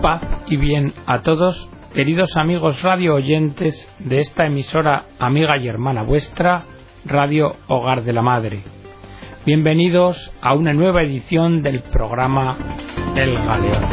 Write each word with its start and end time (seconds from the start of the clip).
Paz 0.00 0.22
y 0.46 0.56
bien 0.56 0.94
a 1.04 1.20
todos, 1.20 1.68
queridos 1.92 2.34
amigos 2.34 2.80
radio 2.80 3.16
oyentes 3.16 3.86
de 3.98 4.20
esta 4.20 4.46
emisora 4.46 5.04
amiga 5.18 5.58
y 5.58 5.68
hermana 5.68 6.04
vuestra, 6.04 6.64
Radio 7.04 7.56
Hogar 7.68 8.02
de 8.04 8.14
la 8.14 8.22
Madre. 8.22 8.64
Bienvenidos 9.44 10.32
a 10.40 10.54
una 10.54 10.72
nueva 10.72 11.02
edición 11.02 11.62
del 11.62 11.82
programa 11.82 12.56
El 13.14 13.34
Galeón. 13.34 13.84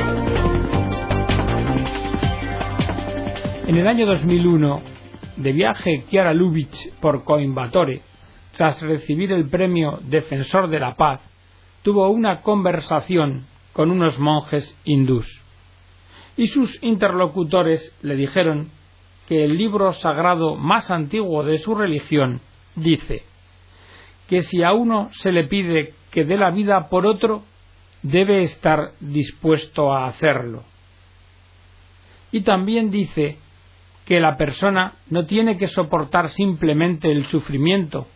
En 3.67 3.75
el 3.75 3.87
año 3.87 4.05
2001, 4.05 4.81
de 5.35 5.51
viaje 5.51 6.05
Chiara 6.09 6.33
Lubitsch 6.33 6.93
por 7.01 7.25
Coimbatore, 7.25 8.01
tras 8.55 8.81
recibir 8.81 9.33
el 9.33 9.49
premio 9.49 9.99
Defensor 10.03 10.69
de 10.69 10.79
la 10.79 10.95
Paz, 10.95 11.19
tuvo 11.81 12.09
una 12.09 12.39
conversación 12.39 13.45
con 13.73 13.91
unos 13.91 14.17
monjes 14.19 14.73
hindús. 14.85 15.43
Y 16.37 16.47
sus 16.47 16.81
interlocutores 16.83 17.95
le 18.01 18.15
dijeron 18.15 18.69
que 19.27 19.43
el 19.43 19.57
libro 19.57 19.91
sagrado 19.93 20.55
más 20.55 20.89
antiguo 20.91 21.43
de 21.43 21.57
su 21.57 21.75
religión 21.75 22.39
dice 22.75 23.23
que 24.27 24.43
si 24.43 24.63
a 24.63 24.73
uno 24.73 25.09
se 25.13 25.31
le 25.31 25.45
pide 25.45 25.93
que 26.11 26.25
dé 26.25 26.37
la 26.37 26.51
vida 26.51 26.89
por 26.89 27.05
otro, 27.05 27.43
debe 28.01 28.39
estar 28.39 28.91
dispuesto 28.99 29.93
a 29.93 30.07
hacerlo. 30.07 30.63
Y 32.31 32.41
también 32.41 32.91
dice 32.91 33.37
que 34.05 34.19
la 34.19 34.37
persona 34.37 34.95
no 35.09 35.25
tiene 35.25 35.57
que 35.57 35.67
soportar 35.67 36.29
simplemente 36.29 37.11
el 37.11 37.25
sufrimiento, 37.25 38.07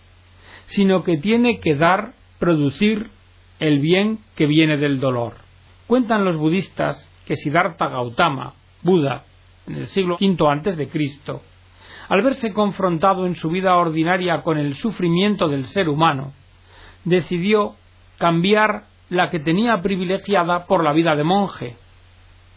sino 0.67 1.03
que 1.03 1.17
tiene 1.17 1.59
que 1.59 1.75
dar, 1.75 2.13
producir 2.39 3.09
el 3.59 3.79
bien 3.79 4.19
que 4.35 4.45
viene 4.45 4.77
del 4.77 4.99
dolor. 4.99 5.35
Cuentan 5.87 6.23
los 6.23 6.37
budistas 6.37 7.09
que 7.31 7.37
Siddhartha 7.37 7.87
Gautama, 7.87 8.55
Buda, 8.83 9.23
en 9.65 9.77
el 9.77 9.87
siglo 9.87 10.17
V 10.19 10.49
antes 10.49 10.75
de 10.75 10.89
Cristo, 10.89 11.41
al 12.09 12.21
verse 12.23 12.51
confrontado 12.51 13.25
en 13.25 13.37
su 13.37 13.47
vida 13.47 13.77
ordinaria 13.77 14.41
con 14.41 14.57
el 14.57 14.75
sufrimiento 14.75 15.47
del 15.47 15.63
ser 15.67 15.87
humano, 15.87 16.33
decidió 17.05 17.75
cambiar 18.17 18.83
la 19.09 19.29
que 19.29 19.39
tenía 19.39 19.81
privilegiada 19.81 20.65
por 20.65 20.83
la 20.83 20.91
vida 20.91 21.15
de 21.15 21.23
monje, 21.23 21.77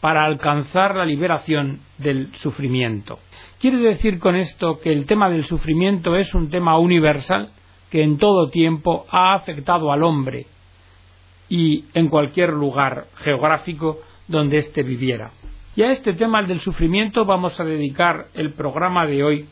para 0.00 0.25
alcanzar 0.25 0.97
la 0.97 1.05
liberación 1.05 1.78
del 1.98 2.34
sufrimiento. 2.38 3.20
¿Quiere 3.61 3.77
decir 3.78 4.19
con 4.19 4.34
esto 4.34 4.81
que 4.81 4.91
el 4.91 5.06
tema 5.06 5.31
del 5.31 5.44
sufrimiento 5.44 6.16
es 6.16 6.34
un 6.34 6.50
tema 6.50 6.81
universal 6.81 7.50
que 7.91 8.03
en 8.03 8.19
todo 8.19 8.50
tiempo 8.50 9.06
ha 9.09 9.34
afectado 9.34 9.92
al 9.92 10.03
hombre 10.03 10.47
y 11.48 11.84
en 11.94 12.09
cualquier 12.09 12.50
lugar 12.50 13.06
geográfico 13.19 14.00
donde 14.28 14.58
éste 14.58 14.83
viviera? 14.83 15.30
Y 15.77 15.83
a 15.83 15.91
este 15.91 16.12
tema 16.12 16.42
del 16.42 16.61
sufrimiento 16.61 17.25
vamos 17.25 17.58
a 17.58 17.64
dedicar 17.64 18.27
el 18.34 18.53
programa 18.53 19.06
de 19.06 19.25
hoy 19.25 19.48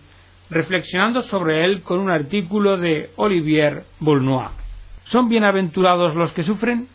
reflexionando 0.51 1.23
sobre 1.23 1.65
él 1.65 1.83
con 1.83 1.99
un 1.99 2.11
artículo 2.11 2.77
de 2.77 3.11
Olivier 3.17 3.85
Boulnois. 3.99 4.51
¿Son 5.05 5.29
bienaventurados 5.29 6.15
los 6.15 6.33
que 6.33 6.45
sufren? 6.45 6.89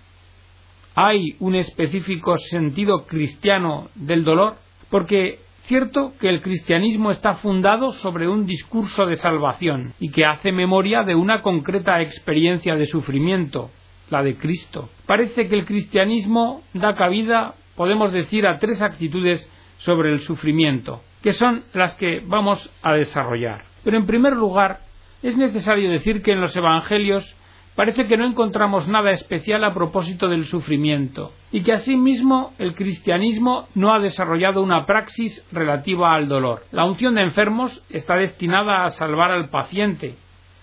¿Hay 0.96 1.36
un 1.40 1.56
específico 1.56 2.38
sentido 2.38 3.06
cristiano 3.06 3.90
del 3.96 4.24
dolor? 4.24 4.56
Porque 4.90 5.40
cierto 5.64 6.14
que 6.20 6.30
el 6.30 6.42
cristianismo 6.42 7.12
está 7.12 7.36
fundado 7.36 7.92
sobre 7.92 8.28
un 8.28 8.46
discurso 8.46 9.06
de 9.06 9.18
salvación 9.18 9.94
y 10.00 10.10
que 10.10 10.26
hace 10.26 10.52
memoria 10.52 11.04
de 11.04 11.16
una 11.16 11.42
concreta 11.42 12.02
experiencia 12.02 12.76
de 12.76 12.86
sufrimiento, 12.86 13.70
la 14.10 14.24
de 14.24 14.38
Cristo. 14.38 14.90
Parece 15.06 15.48
que 15.48 15.56
el 15.56 15.66
cristianismo 15.66 16.64
da 16.74 16.96
cabida, 16.96 17.56
podemos 17.78 18.12
decir, 18.12 18.46
a 18.46 18.60
tres 18.60 18.82
actitudes 18.82 19.48
sobre 19.78 20.12
el 20.12 20.20
sufrimiento, 20.22 21.02
que 21.22 21.32
son 21.32 21.64
las 21.74 21.96
que 21.96 22.22
vamos 22.26 22.70
a 22.82 22.94
desarrollar. 22.94 23.64
Pero 23.84 23.96
en 23.96 24.06
primer 24.06 24.34
lugar, 24.34 24.80
es 25.24 25.38
necesario 25.38 25.90
decir 25.90 26.22
que 26.22 26.34
en 26.34 26.42
los 26.42 26.56
Evangelios 26.56 27.36
parece 27.76 28.08
que 28.08 28.18
no 28.18 28.26
encontramos 28.26 28.88
nada 28.88 29.12
especial 29.12 29.64
a 29.64 29.74
propósito 29.74 30.28
del 30.28 30.46
sufrimiento, 30.46 31.32
y 31.52 31.62
que 31.62 31.74
asimismo 31.74 32.54
el 32.58 32.74
cristianismo 32.74 33.68
no 33.76 33.94
ha 33.94 34.00
desarrollado 34.00 34.64
una 34.64 34.88
praxis 34.88 35.46
relativa 35.52 36.14
al 36.16 36.28
dolor. 36.28 36.64
La 36.72 36.86
unción 36.86 37.14
de 37.14 37.22
enfermos 37.22 37.84
está 37.90 38.16
destinada 38.16 38.84
a 38.84 38.90
salvar 38.90 39.30
al 39.30 39.50
paciente, 39.50 40.16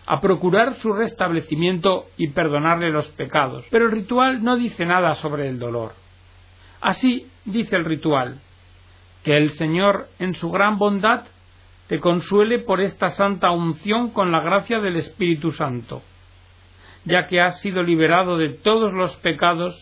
a 0.07 0.21
procurar 0.21 0.75
su 0.81 0.93
restablecimiento 0.93 2.07
y 2.17 2.29
perdonarle 2.31 2.91
los 2.91 3.07
pecados. 3.13 3.65
Pero 3.71 3.87
el 3.87 3.93
ritual 3.93 4.43
no 4.43 4.57
dice 4.57 4.85
nada 4.85 5.15
sobre 5.15 5.49
el 5.49 5.61
dolor. 5.61 5.93
Así 6.85 7.29
dice 7.47 7.77
el 7.77 7.87
ritual, 7.87 8.41
que 9.23 9.39
el 9.39 9.53
Señor 9.53 10.07
en 10.19 10.35
su 10.35 10.51
gran 10.51 10.77
bondad 10.77 11.25
te 11.87 11.99
consuele 11.99 12.59
por 12.59 12.83
esta 12.83 13.09
santa 13.09 13.53
unción 13.53 14.11
con 14.11 14.31
la 14.31 14.41
gracia 14.41 14.81
del 14.81 14.97
Espíritu 14.97 15.51
Santo, 15.53 16.03
ya 17.07 17.25
que 17.25 17.41
has 17.41 17.59
sido 17.63 17.83
liberado 17.83 18.37
de 18.37 18.51
todos 18.51 18.93
los 18.93 19.17
pecados, 19.17 19.75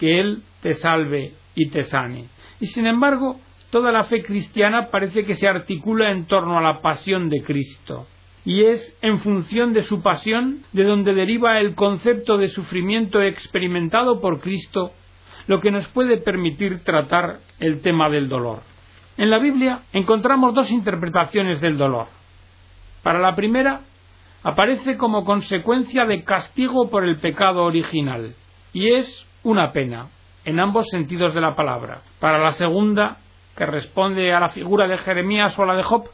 que 0.00 0.18
Él 0.18 0.42
te 0.62 0.74
salve 0.74 1.34
y 1.54 1.68
te 1.68 1.84
sane. 1.84 2.26
Y 2.58 2.66
sin 2.66 2.88
embargo, 2.88 3.38
toda 3.70 3.92
la 3.92 4.02
fe 4.02 4.24
cristiana 4.24 4.88
parece 4.90 5.24
que 5.24 5.34
se 5.34 5.46
articula 5.46 6.10
en 6.10 6.26
torno 6.26 6.58
a 6.58 6.60
la 6.60 6.82
pasión 6.82 7.28
de 7.28 7.44
Cristo 7.44 8.08
y 8.44 8.64
es 8.64 8.98
en 9.00 9.20
función 9.20 9.72
de 9.74 9.84
su 9.84 10.02
pasión 10.02 10.64
de 10.72 10.82
donde 10.82 11.14
deriva 11.14 11.60
el 11.60 11.76
concepto 11.76 12.36
de 12.36 12.48
sufrimiento 12.48 13.22
experimentado 13.22 14.20
por 14.20 14.40
Cristo, 14.40 14.90
lo 15.46 15.60
que 15.60 15.70
nos 15.70 15.86
puede 15.88 16.18
permitir 16.18 16.84
tratar 16.84 17.40
el 17.58 17.82
tema 17.82 18.08
del 18.08 18.28
dolor. 18.28 18.60
En 19.16 19.30
la 19.30 19.38
Biblia 19.38 19.82
encontramos 19.92 20.54
dos 20.54 20.70
interpretaciones 20.70 21.60
del 21.60 21.76
dolor. 21.76 22.06
Para 23.02 23.18
la 23.18 23.34
primera, 23.34 23.80
aparece 24.42 24.96
como 24.96 25.24
consecuencia 25.24 26.04
de 26.06 26.24
castigo 26.24 26.88
por 26.90 27.04
el 27.04 27.16
pecado 27.16 27.64
original, 27.64 28.34
y 28.72 28.92
es 28.92 29.26
una 29.42 29.72
pena, 29.72 30.08
en 30.44 30.60
ambos 30.60 30.86
sentidos 30.88 31.34
de 31.34 31.40
la 31.40 31.54
palabra. 31.54 32.02
Para 32.20 32.38
la 32.38 32.52
segunda, 32.52 33.18
que 33.56 33.66
responde 33.66 34.32
a 34.32 34.40
la 34.40 34.48
figura 34.48 34.88
de 34.88 34.98
Jeremías 34.98 35.58
o 35.58 35.62
a 35.62 35.66
la 35.66 35.76
de 35.76 35.82
Job, 35.82 36.08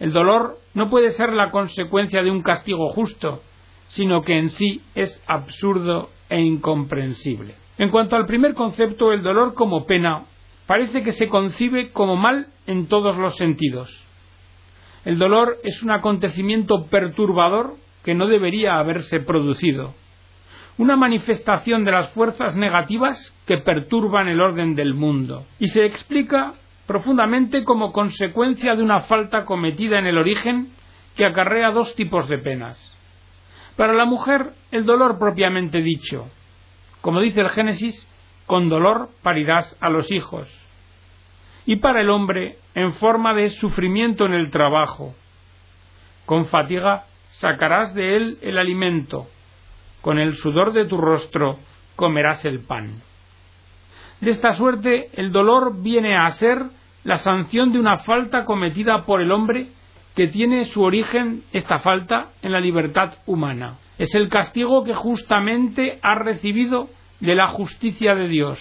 el 0.00 0.12
dolor 0.12 0.58
no 0.74 0.90
puede 0.90 1.12
ser 1.12 1.32
la 1.32 1.50
consecuencia 1.50 2.22
de 2.22 2.30
un 2.30 2.42
castigo 2.42 2.88
justo, 2.92 3.42
sino 3.88 4.22
que 4.22 4.38
en 4.38 4.50
sí 4.50 4.82
es 4.94 5.22
absurdo 5.26 6.10
e 6.28 6.40
incomprensible. 6.40 7.61
En 7.82 7.88
cuanto 7.88 8.14
al 8.14 8.26
primer 8.26 8.54
concepto, 8.54 9.12
el 9.12 9.24
dolor 9.24 9.54
como 9.54 9.86
pena 9.86 10.26
parece 10.68 11.02
que 11.02 11.10
se 11.10 11.28
concibe 11.28 11.90
como 11.90 12.14
mal 12.14 12.46
en 12.68 12.86
todos 12.86 13.16
los 13.18 13.34
sentidos. 13.34 13.90
El 15.04 15.18
dolor 15.18 15.58
es 15.64 15.82
un 15.82 15.90
acontecimiento 15.90 16.86
perturbador 16.86 17.74
que 18.04 18.14
no 18.14 18.28
debería 18.28 18.78
haberse 18.78 19.18
producido, 19.18 19.94
una 20.78 20.94
manifestación 20.94 21.82
de 21.82 21.90
las 21.90 22.10
fuerzas 22.10 22.54
negativas 22.54 23.18
que 23.48 23.58
perturban 23.58 24.28
el 24.28 24.40
orden 24.40 24.76
del 24.76 24.94
mundo, 24.94 25.44
y 25.58 25.66
se 25.66 25.84
explica 25.84 26.54
profundamente 26.86 27.64
como 27.64 27.90
consecuencia 27.90 28.76
de 28.76 28.84
una 28.84 29.00
falta 29.00 29.44
cometida 29.44 29.98
en 29.98 30.06
el 30.06 30.18
origen 30.18 30.70
que 31.16 31.24
acarrea 31.24 31.72
dos 31.72 31.96
tipos 31.96 32.28
de 32.28 32.38
penas. 32.38 32.78
Para 33.74 33.92
la 33.92 34.04
mujer, 34.04 34.52
el 34.70 34.86
dolor 34.86 35.18
propiamente 35.18 35.82
dicho. 35.82 36.30
Como 37.02 37.20
dice 37.20 37.40
el 37.40 37.50
Génesis, 37.50 38.08
con 38.46 38.68
dolor 38.68 39.10
parirás 39.22 39.76
a 39.80 39.90
los 39.90 40.10
hijos. 40.10 40.48
Y 41.66 41.76
para 41.76 42.00
el 42.00 42.10
hombre, 42.10 42.56
en 42.74 42.94
forma 42.94 43.34
de 43.34 43.50
sufrimiento 43.50 44.24
en 44.24 44.32
el 44.32 44.50
trabajo. 44.50 45.14
Con 46.26 46.46
fatiga 46.46 47.04
sacarás 47.30 47.94
de 47.94 48.16
él 48.16 48.38
el 48.40 48.56
alimento, 48.56 49.26
con 50.00 50.18
el 50.18 50.36
sudor 50.36 50.72
de 50.72 50.86
tu 50.86 50.96
rostro 50.96 51.58
comerás 51.96 52.44
el 52.44 52.60
pan. 52.60 53.02
De 54.20 54.30
esta 54.30 54.54
suerte, 54.54 55.10
el 55.14 55.32
dolor 55.32 55.82
viene 55.82 56.16
a 56.16 56.30
ser 56.30 56.66
la 57.04 57.18
sanción 57.18 57.72
de 57.72 57.80
una 57.80 57.98
falta 57.98 58.44
cometida 58.44 59.04
por 59.04 59.20
el 59.20 59.32
hombre 59.32 59.68
que 60.14 60.28
tiene 60.28 60.66
su 60.66 60.82
origen, 60.82 61.42
esta 61.52 61.80
falta, 61.80 62.30
en 62.42 62.52
la 62.52 62.60
libertad 62.60 63.14
humana. 63.26 63.78
Es 63.98 64.14
el 64.14 64.28
castigo 64.28 64.84
que 64.84 64.94
justamente 64.94 65.98
ha 66.02 66.14
recibido 66.16 66.88
de 67.20 67.34
la 67.34 67.48
justicia 67.48 68.14
de 68.14 68.28
Dios, 68.28 68.60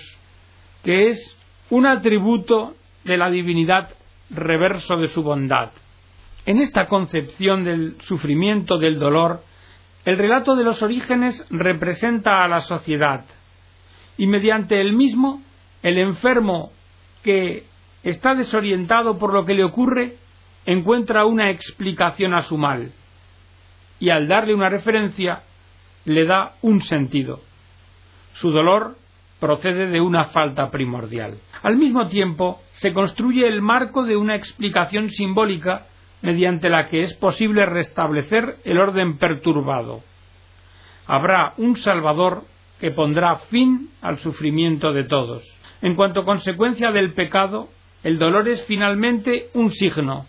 que 0.84 1.08
es 1.08 1.38
un 1.70 1.86
atributo 1.86 2.76
de 3.04 3.18
la 3.18 3.30
divinidad 3.30 3.90
reverso 4.30 4.98
de 4.98 5.08
su 5.08 5.24
bondad. 5.24 5.72
En 6.46 6.60
esta 6.60 6.88
concepción 6.88 7.64
del 7.64 7.96
sufrimiento, 8.02 8.78
del 8.78 9.00
dolor, 9.00 9.44
el 10.06 10.18
relato 10.18 10.56
de 10.56 10.64
los 10.64 10.82
orígenes 10.82 11.46
representa 11.50 12.44
a 12.44 12.48
la 12.48 12.62
sociedad 12.62 13.26
y 14.18 14.28
mediante 14.28 14.82
el 14.82 14.94
mismo 14.94 15.42
el 15.84 15.98
enfermo 15.98 16.72
que 17.24 17.66
está 18.04 18.34
desorientado 18.34 19.18
por 19.18 19.34
lo 19.34 19.46
que 19.46 19.54
le 19.54 19.64
ocurre 19.64 20.16
encuentra 20.66 21.26
una 21.26 21.52
explicación 21.52 22.34
a 22.34 22.44
su 22.44 22.58
mal 22.58 22.92
y 24.02 24.10
al 24.10 24.28
darle 24.28 24.54
una 24.54 24.68
referencia 24.68 25.44
le 26.04 26.26
da 26.26 26.56
un 26.64 26.82
sentido. 26.82 27.40
Su 28.34 28.50
dolor 28.50 28.96
procede 29.40 29.88
de 29.88 30.02
una 30.02 30.26
falta 30.26 30.72
primordial. 30.72 31.38
Al 31.62 31.78
mismo 31.78 32.08
tiempo, 32.08 32.60
se 32.72 32.94
construye 32.94 33.48
el 33.48 33.62
marco 33.62 34.04
de 34.04 34.18
una 34.18 34.36
explicación 34.36 35.12
simbólica 35.12 35.86
mediante 36.24 36.70
la 36.70 36.88
que 36.88 37.04
es 37.04 37.14
posible 37.16 37.66
restablecer 37.68 38.58
el 38.66 38.80
orden 38.80 39.18
perturbado. 39.18 40.02
Habrá 41.06 41.54
un 41.58 41.78
Salvador 41.78 42.44
que 42.80 42.92
pondrá 42.92 43.36
fin 43.52 43.90
al 44.02 44.18
sufrimiento 44.18 44.94
de 44.94 45.04
todos. 45.04 45.44
En 45.84 45.96
cuanto 45.96 46.26
consecuencia 46.26 46.92
del 46.92 47.14
pecado, 47.14 47.70
el 48.04 48.18
dolor 48.18 48.48
es 48.48 48.66
finalmente 48.66 49.50
un 49.54 49.72
signo, 49.72 50.26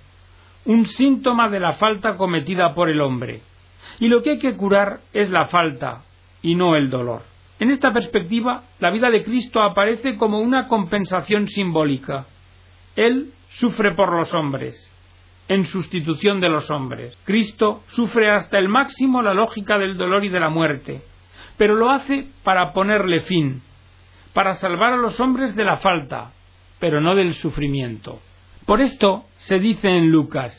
un 0.67 0.85
síntoma 0.85 1.49
de 1.49 1.61
la 1.61 1.73
falta 1.75 2.19
cometida 2.19 2.75
por 2.75 2.91
el 2.91 3.01
hombre. 3.01 3.41
Y 4.01 4.09
lo 4.09 4.23
que 4.23 4.31
hay 4.31 4.39
que 4.39 4.57
curar 4.57 5.01
es 5.13 5.31
la 5.31 5.47
falta 5.49 6.03
y 6.43 6.55
no 6.55 6.77
el 6.77 6.91
dolor. 6.91 7.23
En 7.59 7.71
esta 7.71 7.93
perspectiva, 7.93 8.65
la 8.81 8.91
vida 8.91 9.11
de 9.11 9.23
Cristo 9.23 9.63
aparece 9.63 10.17
como 10.17 10.41
una 10.41 10.67
compensación 10.67 11.47
simbólica. 11.49 12.27
Él 12.97 13.33
sufre 13.51 13.93
por 13.93 14.13
los 14.13 14.35
hombres, 14.35 14.91
en 15.49 15.67
sustitución 15.67 16.41
de 16.41 16.49
los 16.49 16.71
hombres. 16.71 17.17
Cristo 17.25 17.83
sufre 17.89 18.31
hasta 18.31 18.59
el 18.59 18.69
máximo 18.69 19.23
la 19.23 19.35
lógica 19.35 19.79
del 19.79 19.97
dolor 19.97 20.25
y 20.25 20.29
de 20.29 20.41
la 20.41 20.49
muerte, 20.49 21.03
pero 21.57 21.77
lo 21.77 21.91
hace 21.91 22.27
para 22.43 22.73
ponerle 22.73 23.21
fin, 23.21 23.63
para 24.33 24.55
salvar 24.55 24.95
a 24.95 24.97
los 24.97 25.21
hombres 25.21 25.55
de 25.55 25.65
la 25.65 25.77
falta, 25.77 26.33
pero 26.81 27.01
no 27.01 27.15
del 27.15 27.35
sufrimiento. 27.35 28.21
Por 28.67 28.81
esto 28.81 29.25
se 29.37 29.59
dice 29.59 29.89
en 29.89 30.11
Lucas, 30.11 30.53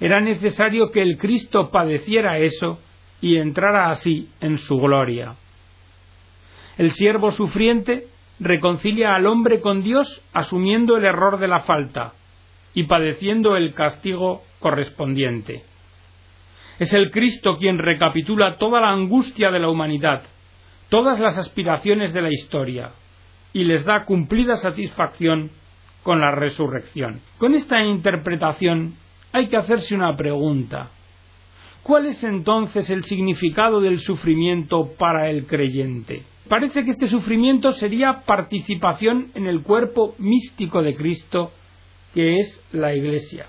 era 0.00 0.20
necesario 0.20 0.90
que 0.90 1.02
el 1.02 1.18
Cristo 1.18 1.70
padeciera 1.70 2.38
eso 2.38 2.80
y 3.20 3.36
entrara 3.36 3.90
así 3.90 4.30
en 4.40 4.58
su 4.58 4.78
gloria. 4.78 5.34
El 6.78 6.90
siervo 6.92 7.30
sufriente 7.32 8.06
reconcilia 8.38 9.14
al 9.14 9.26
hombre 9.26 9.60
con 9.60 9.82
Dios 9.82 10.22
asumiendo 10.32 10.96
el 10.96 11.04
error 11.04 11.38
de 11.38 11.48
la 11.48 11.60
falta 11.60 12.14
y 12.72 12.84
padeciendo 12.84 13.56
el 13.56 13.74
castigo 13.74 14.42
correspondiente. 14.58 15.64
Es 16.78 16.94
el 16.94 17.10
Cristo 17.10 17.58
quien 17.58 17.78
recapitula 17.78 18.56
toda 18.56 18.80
la 18.80 18.90
angustia 18.90 19.50
de 19.50 19.58
la 19.58 19.68
humanidad, 19.68 20.22
todas 20.88 21.20
las 21.20 21.36
aspiraciones 21.36 22.14
de 22.14 22.22
la 22.22 22.30
historia, 22.32 22.92
y 23.52 23.64
les 23.64 23.84
da 23.84 24.06
cumplida 24.06 24.56
satisfacción 24.56 25.50
con 26.02 26.20
la 26.20 26.30
resurrección. 26.30 27.20
Con 27.36 27.52
esta 27.52 27.82
interpretación 27.82 28.94
hay 29.32 29.48
que 29.48 29.56
hacerse 29.56 29.94
una 29.94 30.16
pregunta. 30.16 30.90
¿Cuál 31.82 32.06
es 32.06 32.22
entonces 32.22 32.90
el 32.90 33.04
significado 33.04 33.80
del 33.80 34.00
sufrimiento 34.00 34.90
para 34.98 35.30
el 35.30 35.46
creyente? 35.46 36.22
Parece 36.48 36.84
que 36.84 36.90
este 36.90 37.08
sufrimiento 37.08 37.72
sería 37.72 38.22
participación 38.26 39.30
en 39.34 39.46
el 39.46 39.62
cuerpo 39.62 40.14
místico 40.18 40.82
de 40.82 40.94
Cristo, 40.94 41.52
que 42.12 42.38
es 42.38 42.62
la 42.72 42.94
Iglesia. 42.94 43.46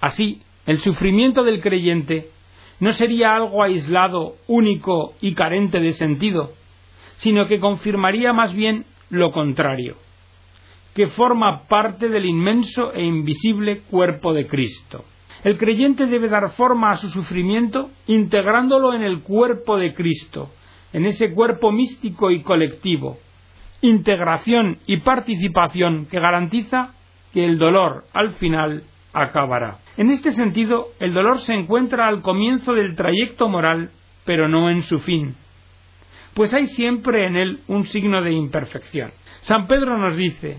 Así, 0.00 0.42
el 0.64 0.80
sufrimiento 0.80 1.42
del 1.42 1.60
creyente 1.60 2.30
no 2.80 2.92
sería 2.92 3.34
algo 3.36 3.62
aislado, 3.62 4.36
único 4.46 5.14
y 5.20 5.34
carente 5.34 5.80
de 5.80 5.92
sentido, 5.92 6.52
sino 7.16 7.46
que 7.46 7.60
confirmaría 7.60 8.32
más 8.32 8.54
bien 8.54 8.84
lo 9.10 9.32
contrario, 9.32 9.96
que 10.94 11.08
forma 11.08 11.66
parte 11.68 12.08
del 12.08 12.26
inmenso 12.26 12.92
e 12.92 13.02
invisible 13.02 13.80
cuerpo 13.90 14.32
de 14.32 14.46
Cristo. 14.46 15.04
El 15.46 15.58
creyente 15.58 16.06
debe 16.06 16.28
dar 16.28 16.50
forma 16.56 16.90
a 16.90 16.96
su 16.96 17.08
sufrimiento 17.08 17.90
integrándolo 18.08 18.94
en 18.94 19.02
el 19.02 19.22
cuerpo 19.22 19.78
de 19.78 19.94
Cristo, 19.94 20.50
en 20.92 21.06
ese 21.06 21.32
cuerpo 21.32 21.70
místico 21.70 22.32
y 22.32 22.42
colectivo, 22.42 23.18
integración 23.80 24.78
y 24.86 24.96
participación 24.96 26.06
que 26.06 26.18
garantiza 26.18 26.94
que 27.32 27.44
el 27.44 27.58
dolor 27.58 28.06
al 28.12 28.32
final 28.32 28.82
acabará. 29.12 29.78
En 29.96 30.10
este 30.10 30.32
sentido, 30.32 30.88
el 30.98 31.14
dolor 31.14 31.38
se 31.38 31.54
encuentra 31.54 32.08
al 32.08 32.22
comienzo 32.22 32.72
del 32.72 32.96
trayecto 32.96 33.48
moral, 33.48 33.92
pero 34.24 34.48
no 34.48 34.68
en 34.68 34.82
su 34.82 34.98
fin, 34.98 35.36
pues 36.34 36.52
hay 36.54 36.66
siempre 36.66 37.24
en 37.24 37.36
él 37.36 37.60
un 37.68 37.84
signo 37.84 38.20
de 38.20 38.32
imperfección. 38.32 39.12
San 39.42 39.68
Pedro 39.68 39.96
nos 39.96 40.16
dice, 40.16 40.58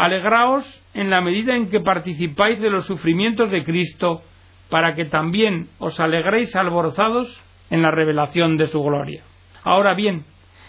Alegraos 0.00 0.64
en 0.94 1.10
la 1.10 1.20
medida 1.20 1.54
en 1.54 1.68
que 1.68 1.80
participáis 1.80 2.58
de 2.58 2.70
los 2.70 2.86
sufrimientos 2.86 3.50
de 3.50 3.64
Cristo, 3.64 4.22
para 4.70 4.94
que 4.94 5.04
también 5.04 5.68
os 5.78 6.00
alegréis 6.00 6.56
alborozados 6.56 7.38
en 7.68 7.82
la 7.82 7.90
revelación 7.90 8.56
de 8.56 8.68
su 8.68 8.82
gloria. 8.82 9.22
Ahora 9.62 9.92
bien, 9.92 10.24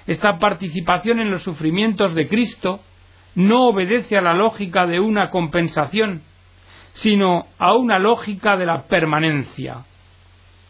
esta 0.06 0.38
participación 0.38 1.22
en 1.22 1.32
los 1.32 1.44
sufrimientos 1.44 2.14
de 2.14 2.28
Cristo 2.28 2.82
no 3.34 3.70
obedece 3.70 4.18
a 4.18 4.22
la 4.22 4.34
lógica 4.34 4.86
de 4.86 5.00
una 5.00 5.30
compensación, 5.30 6.24
sino 6.92 7.46
a 7.58 7.74
una 7.74 8.00
lógica 8.00 8.58
de 8.58 8.66
la 8.66 8.82
permanencia. 8.82 9.86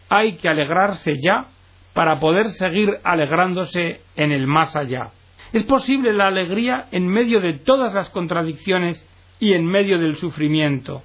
Hay 0.08 0.34
que 0.34 0.48
alegrarse 0.48 1.16
ya 1.20 1.48
para 1.94 2.20
poder 2.20 2.52
seguir 2.52 2.92
alegrándose 3.04 4.02
en 4.16 4.32
el 4.32 4.46
más 4.46 4.76
allá. 4.76 5.10
Es 5.54 5.64
posible 5.64 6.14
la 6.14 6.28
alegría 6.28 6.88
en 6.92 7.08
medio 7.08 7.42
de 7.42 7.54
todas 7.54 7.94
las 7.94 8.10
contradicciones 8.10 9.06
y 9.40 9.54
en 9.54 9.66
medio 9.66 10.00
del 10.00 10.16
sufrimiento. 10.16 11.02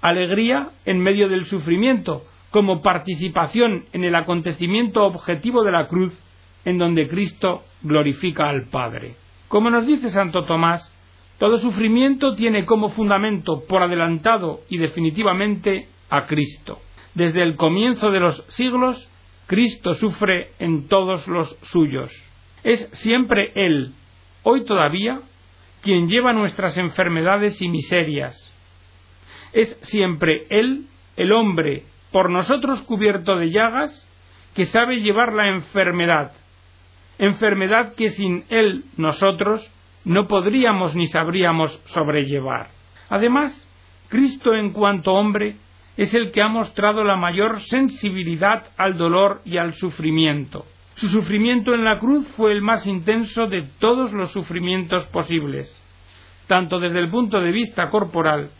Alegría 0.00 0.70
en 0.86 1.00
medio 1.00 1.28
del 1.28 1.44
sufrimiento, 1.44 2.24
como 2.50 2.80
participación 2.82 3.86
en 3.92 4.04
el 4.04 4.14
acontecimiento 4.14 5.04
objetivo 5.04 5.64
de 5.64 5.72
la 5.72 5.86
cruz, 5.88 6.18
en 6.64 6.78
donde 6.78 7.08
Cristo 7.08 7.64
glorifica 7.82 8.48
al 8.48 8.68
Padre. 8.68 9.16
Como 9.48 9.70
nos 9.70 9.86
dice 9.86 10.10
Santo 10.10 10.44
Tomás, 10.46 10.90
todo 11.38 11.58
sufrimiento 11.58 12.34
tiene 12.36 12.64
como 12.64 12.90
fundamento 12.90 13.64
por 13.68 13.82
adelantado 13.82 14.60
y 14.70 14.78
definitivamente 14.78 15.88
a 16.08 16.26
Cristo. 16.26 16.78
Desde 17.14 17.42
el 17.42 17.56
comienzo 17.56 18.10
de 18.10 18.20
los 18.20 18.44
siglos, 18.48 19.08
Cristo 19.46 19.94
sufre 19.94 20.52
en 20.58 20.88
todos 20.88 21.28
los 21.28 21.54
suyos. 21.62 22.10
Es 22.64 22.88
siempre 22.92 23.52
Él, 23.54 23.92
hoy 24.42 24.64
todavía, 24.64 25.20
quien 25.82 26.08
lleva 26.08 26.32
nuestras 26.32 26.78
enfermedades 26.78 27.60
y 27.60 27.68
miserias. 27.68 28.34
Es 29.52 29.78
siempre 29.82 30.46
Él, 30.48 30.86
el 31.16 31.32
hombre, 31.32 31.84
por 32.10 32.30
nosotros 32.30 32.82
cubierto 32.82 33.36
de 33.36 33.50
llagas, 33.50 34.08
que 34.54 34.64
sabe 34.64 35.00
llevar 35.00 35.34
la 35.34 35.48
enfermedad, 35.48 36.32
enfermedad 37.18 37.94
que 37.94 38.10
sin 38.10 38.44
Él 38.48 38.84
nosotros 38.96 39.70
no 40.04 40.26
podríamos 40.26 40.94
ni 40.94 41.06
sabríamos 41.06 41.72
sobrellevar. 41.86 42.68
Además, 43.10 43.68
Cristo 44.08 44.54
en 44.54 44.72
cuanto 44.72 45.12
hombre 45.12 45.56
es 45.96 46.14
el 46.14 46.32
que 46.32 46.40
ha 46.40 46.48
mostrado 46.48 47.04
la 47.04 47.16
mayor 47.16 47.60
sensibilidad 47.60 48.64
al 48.76 48.96
dolor 48.96 49.42
y 49.44 49.58
al 49.58 49.74
sufrimiento. 49.74 50.64
Su 50.96 51.08
sufrimiento 51.08 51.74
en 51.74 51.84
la 51.84 51.98
cruz 51.98 52.24
fue 52.36 52.52
el 52.52 52.62
más 52.62 52.86
intenso 52.86 53.46
de 53.46 53.62
todos 53.80 54.12
los 54.12 54.30
sufrimientos 54.30 55.04
posibles, 55.06 55.82
tanto 56.46 56.78
desde 56.78 57.00
el 57.00 57.10
punto 57.10 57.40
de 57.40 57.50
vista 57.50 57.90
corporal 57.90 58.50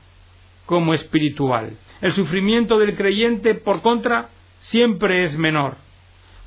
como 0.67 0.95
espiritual. 0.95 1.76
El 2.00 2.12
sufrimiento 2.14 2.79
del 2.79 2.97
creyente, 2.97 3.55
por 3.55 3.83
contra, 3.83 4.31
siempre 4.59 5.25
es 5.25 5.38
menor, 5.38 5.76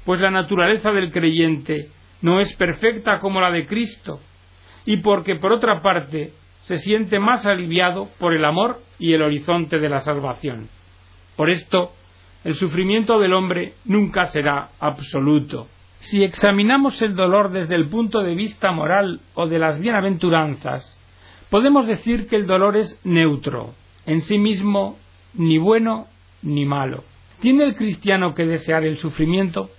pues 0.04 0.20
la 0.20 0.30
naturaleza 0.30 0.92
del 0.92 1.12
creyente 1.12 1.90
no 2.22 2.42
es 2.42 2.54
perfecta 2.56 3.20
como 3.20 3.40
la 3.40 3.52
de 3.52 3.66
Cristo, 3.66 4.20
y 4.86 4.98
porque, 4.98 5.36
por 5.36 5.54
otra 5.54 5.82
parte, 5.82 6.34
se 6.64 6.80
siente 6.80 7.18
más 7.18 7.46
aliviado 7.46 8.10
por 8.20 8.34
el 8.34 8.44
amor 8.44 8.82
y 9.00 9.14
el 9.14 9.22
horizonte 9.22 9.80
de 9.80 9.88
la 9.88 10.02
salvación. 10.02 10.68
Por 11.38 11.50
esto, 11.50 11.94
el 12.44 12.56
sufrimiento 12.56 13.20
del 13.20 13.34
hombre 13.34 13.76
nunca 13.86 14.28
será 14.28 14.72
absoluto. 14.80 15.68
Si 16.00 16.24
examinamos 16.24 17.02
el 17.02 17.16
dolor 17.16 17.52
desde 17.52 17.76
el 17.76 17.88
punto 17.88 18.22
de 18.22 18.36
vista 18.36 18.72
moral 18.72 19.20
o 19.34 19.48
de 19.48 19.60
las 19.60 19.80
bienaventuranzas, 19.80 20.96
podemos 21.50 21.88
decir 21.88 22.28
que 22.28 22.36
el 22.36 22.48
dolor 22.48 22.78
es 22.78 23.00
neutro, 23.04 23.74
en 24.06 24.22
sí 24.22 24.38
mismo 24.38 24.98
ni 25.34 25.58
bueno 25.58 26.08
ni 26.42 26.66
malo. 26.66 27.04
¿Tiene 27.40 27.66
el 27.66 27.76
cristiano 27.76 28.34
que 28.36 28.46
desear 28.46 28.84
el 28.84 28.98
sufrimiento? 28.98 29.70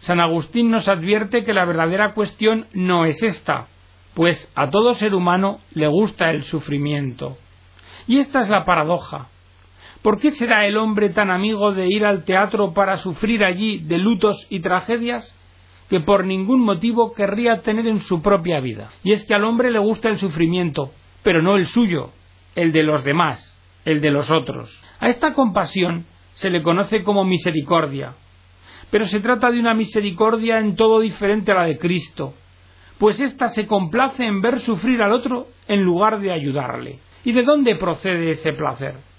San 0.00 0.20
Agustín 0.20 0.70
nos 0.70 0.88
advierte 0.88 1.44
que 1.44 1.52
la 1.52 1.64
verdadera 1.64 2.14
cuestión 2.14 2.66
no 2.72 3.04
es 3.04 3.22
esta, 3.22 3.68
pues 4.14 4.50
a 4.54 4.70
todo 4.70 4.94
ser 4.94 5.14
humano 5.14 5.60
le 5.72 5.86
gusta 5.86 6.30
el 6.30 6.42
sufrimiento. 6.42 7.38
Y 8.06 8.18
esta 8.18 8.42
es 8.42 8.48
la 8.48 8.64
paradoja. 8.64 9.28
¿Por 10.02 10.18
qué 10.18 10.32
será 10.32 10.66
el 10.66 10.76
hombre 10.78 11.10
tan 11.10 11.30
amigo 11.30 11.72
de 11.72 11.86
ir 11.86 12.04
al 12.04 12.24
teatro 12.24 12.72
para 12.74 12.96
sufrir 12.96 13.44
allí 13.44 13.78
de 13.78 13.98
lutos 13.98 14.46
y 14.50 14.58
tragedias 14.58 15.38
que 15.88 16.00
por 16.00 16.24
ningún 16.24 16.60
motivo 16.60 17.14
querría 17.14 17.60
tener 17.60 17.86
en 17.86 18.00
su 18.00 18.20
propia 18.20 18.58
vida? 18.58 18.90
Y 19.04 19.12
es 19.12 19.24
que 19.24 19.34
al 19.34 19.44
hombre 19.44 19.70
le 19.70 19.78
gusta 19.78 20.08
el 20.08 20.18
sufrimiento, 20.18 20.90
pero 21.22 21.40
no 21.40 21.56
el 21.56 21.66
suyo, 21.66 22.10
el 22.56 22.72
de 22.72 22.82
los 22.82 23.04
demás, 23.04 23.56
el 23.84 24.00
de 24.00 24.10
los 24.10 24.28
otros. 24.28 24.76
A 24.98 25.08
esta 25.08 25.34
compasión 25.34 26.04
se 26.34 26.50
le 26.50 26.62
conoce 26.62 27.04
como 27.04 27.24
misericordia, 27.24 28.14
pero 28.90 29.06
se 29.06 29.20
trata 29.20 29.52
de 29.52 29.60
una 29.60 29.74
misericordia 29.74 30.58
en 30.58 30.74
todo 30.74 30.98
diferente 30.98 31.52
a 31.52 31.54
la 31.54 31.64
de 31.64 31.78
Cristo, 31.78 32.34
pues 32.98 33.20
ésta 33.20 33.50
se 33.50 33.68
complace 33.68 34.24
en 34.24 34.40
ver 34.42 34.60
sufrir 34.60 35.00
al 35.00 35.12
otro 35.12 35.46
en 35.68 35.82
lugar 35.82 36.20
de 36.20 36.32
ayudarle. 36.32 36.98
¿Y 37.24 37.30
de 37.32 37.44
dónde 37.44 37.76
procede 37.76 38.30
ese 38.30 38.52
placer? 38.52 39.11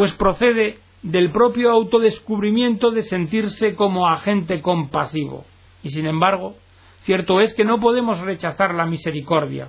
Pues 0.00 0.14
procede 0.14 0.78
del 1.02 1.30
propio 1.30 1.70
autodescubrimiento 1.70 2.90
de 2.90 3.02
sentirse 3.02 3.74
como 3.74 4.08
agente 4.08 4.62
compasivo. 4.62 5.44
Y 5.82 5.90
sin 5.90 6.06
embargo, 6.06 6.56
cierto 7.02 7.42
es 7.42 7.52
que 7.52 7.66
no 7.66 7.80
podemos 7.80 8.18
rechazar 8.20 8.72
la 8.72 8.86
misericordia. 8.86 9.68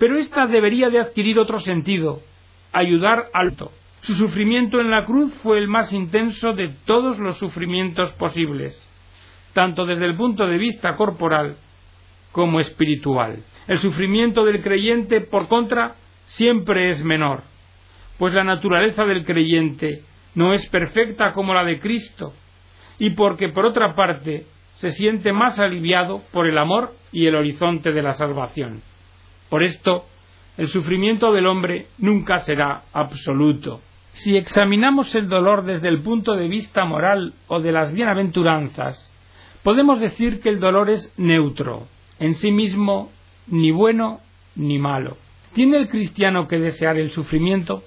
Pero 0.00 0.18
ésta 0.18 0.48
debería 0.48 0.90
de 0.90 0.98
adquirir 0.98 1.38
otro 1.38 1.60
sentido, 1.60 2.20
ayudar 2.72 3.26
al 3.32 3.50
otro. 3.50 3.70
Su 4.00 4.14
sufrimiento 4.14 4.80
en 4.80 4.90
la 4.90 5.04
cruz 5.04 5.32
fue 5.44 5.58
el 5.58 5.68
más 5.68 5.92
intenso 5.92 6.52
de 6.52 6.70
todos 6.84 7.20
los 7.20 7.38
sufrimientos 7.38 8.10
posibles, 8.14 8.90
tanto 9.52 9.86
desde 9.86 10.06
el 10.06 10.16
punto 10.16 10.48
de 10.48 10.58
vista 10.58 10.96
corporal 10.96 11.58
como 12.32 12.58
espiritual. 12.58 13.44
El 13.68 13.78
sufrimiento 13.78 14.44
del 14.44 14.64
creyente, 14.64 15.20
por 15.20 15.46
contra, 15.46 15.94
siempre 16.26 16.90
es 16.90 17.04
menor, 17.04 17.44
pues 18.18 18.34
la 18.34 18.44
naturaleza 18.44 19.04
del 19.04 19.24
creyente 19.24 20.02
no 20.34 20.52
es 20.52 20.68
perfecta 20.68 21.32
como 21.32 21.54
la 21.54 21.64
de 21.64 21.80
Cristo, 21.80 22.32
y 22.98 23.10
porque, 23.10 23.48
por 23.48 23.64
otra 23.64 23.94
parte, 23.94 24.46
se 24.74 24.90
siente 24.90 25.32
más 25.32 25.58
aliviado 25.58 26.22
por 26.32 26.46
el 26.46 26.58
amor 26.58 26.94
y 27.12 27.26
el 27.26 27.34
horizonte 27.34 27.92
de 27.92 28.02
la 28.02 28.14
salvación. 28.14 28.82
Por 29.48 29.62
esto, 29.62 30.04
el 30.56 30.68
sufrimiento 30.68 31.32
del 31.32 31.46
hombre 31.46 31.86
nunca 31.98 32.40
será 32.40 32.82
absoluto. 32.92 33.80
Si 34.12 34.36
examinamos 34.36 35.14
el 35.14 35.28
dolor 35.28 35.64
desde 35.64 35.88
el 35.88 36.00
punto 36.00 36.34
de 36.34 36.48
vista 36.48 36.84
moral 36.84 37.34
o 37.46 37.60
de 37.60 37.72
las 37.72 37.92
bienaventuranzas, 37.92 38.98
podemos 39.62 40.00
decir 40.00 40.40
que 40.40 40.48
el 40.48 40.60
dolor 40.60 40.90
es 40.90 41.12
neutro, 41.16 41.86
en 42.18 42.34
sí 42.34 42.50
mismo 42.50 43.12
ni 43.46 43.70
bueno 43.70 44.20
ni 44.56 44.78
malo. 44.78 45.16
¿Tiene 45.54 45.78
el 45.78 45.88
cristiano 45.88 46.48
que 46.48 46.58
desear 46.58 46.98
el 46.98 47.10
sufrimiento? 47.10 47.84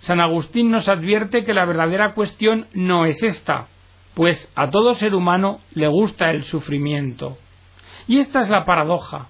San 0.00 0.20
Agustín 0.20 0.70
nos 0.70 0.88
advierte 0.88 1.44
que 1.44 1.54
la 1.54 1.66
verdadera 1.66 2.14
cuestión 2.14 2.66
no 2.72 3.04
es 3.04 3.22
esta, 3.22 3.68
pues 4.14 4.50
a 4.54 4.70
todo 4.70 4.94
ser 4.94 5.14
humano 5.14 5.60
le 5.74 5.88
gusta 5.88 6.30
el 6.30 6.42
sufrimiento. 6.44 7.36
Y 8.08 8.18
esta 8.18 8.42
es 8.42 8.48
la 8.48 8.64
paradoja. 8.64 9.28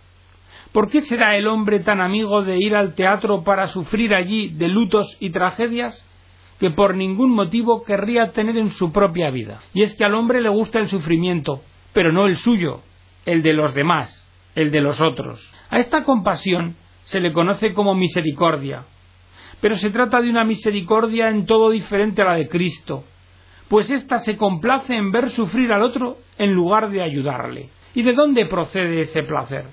¿Por 0.73 0.89
qué 0.89 1.03
será 1.03 1.37
el 1.37 1.49
hombre 1.49 1.81
tan 1.81 2.01
amigo 2.01 2.43
de 2.43 2.59
ir 2.59 2.77
al 2.77 2.95
teatro 2.95 3.43
para 3.43 3.67
sufrir 3.69 4.15
allí 4.15 4.49
de 4.51 4.69
lutos 4.69 5.17
y 5.19 5.31
tragedias 5.31 6.07
que 6.61 6.71
por 6.71 6.95
ningún 6.95 7.31
motivo 7.33 7.83
querría 7.83 8.31
tener 8.31 8.57
en 8.57 8.71
su 8.71 8.93
propia 8.93 9.31
vida? 9.31 9.61
Y 9.75 9.83
es 9.83 9.97
que 9.97 10.05
al 10.05 10.15
hombre 10.15 10.41
le 10.41 10.51
gusta 10.51 10.79
el 10.79 10.89
sufrimiento, 10.89 11.63
pero 11.93 12.13
no 12.13 12.27
el 12.27 12.37
suyo, 12.37 12.83
el 13.27 13.43
de 13.43 13.55
los 13.55 13.75
demás, 13.75 14.27
el 14.55 14.71
de 14.71 14.81
los 14.81 15.01
otros. 15.01 15.45
A 15.69 15.79
esta 15.81 16.05
compasión 16.05 16.77
se 17.05 17.19
le 17.19 17.33
conoce 17.33 17.75
como 17.75 17.97
misericordia, 17.97 18.85
pero 19.61 19.77
se 19.77 19.91
trata 19.91 20.21
de 20.21 20.31
una 20.31 20.45
misericordia 20.45 21.29
en 21.29 21.47
todo 21.47 21.71
diferente 21.71 22.23
a 22.23 22.27
la 22.27 22.35
de 22.35 22.49
Cristo, 22.49 23.05
pues 23.69 23.91
ésta 23.91 24.19
se 24.19 24.37
complace 24.37 24.95
en 24.95 25.13
ver 25.13 25.31
sufrir 25.31 25.73
al 25.73 25.83
otro 25.83 26.19
en 26.39 26.53
lugar 26.53 26.91
de 26.91 27.03
ayudarle. 27.03 27.69
¿Y 27.95 28.03
de 28.03 28.13
dónde 28.13 28.47
procede 28.47 29.01
ese 29.01 29.23
placer? 29.23 29.67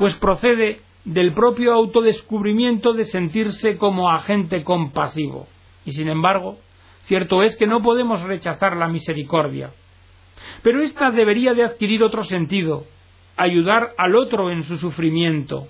pues 0.00 0.16
procede 0.16 0.80
del 1.04 1.34
propio 1.34 1.74
autodescubrimiento 1.74 2.94
de 2.94 3.04
sentirse 3.04 3.76
como 3.76 4.10
agente 4.10 4.64
compasivo. 4.64 5.46
Y 5.84 5.92
sin 5.92 6.08
embargo, 6.08 6.56
cierto 7.02 7.42
es 7.42 7.54
que 7.56 7.66
no 7.66 7.82
podemos 7.82 8.22
rechazar 8.22 8.76
la 8.76 8.88
misericordia. 8.88 9.72
Pero 10.62 10.82
ésta 10.82 11.10
debería 11.10 11.52
de 11.52 11.64
adquirir 11.64 12.02
otro 12.02 12.24
sentido, 12.24 12.86
ayudar 13.36 13.90
al 13.98 14.16
otro 14.16 14.50
en 14.50 14.64
su 14.64 14.78
sufrimiento, 14.78 15.68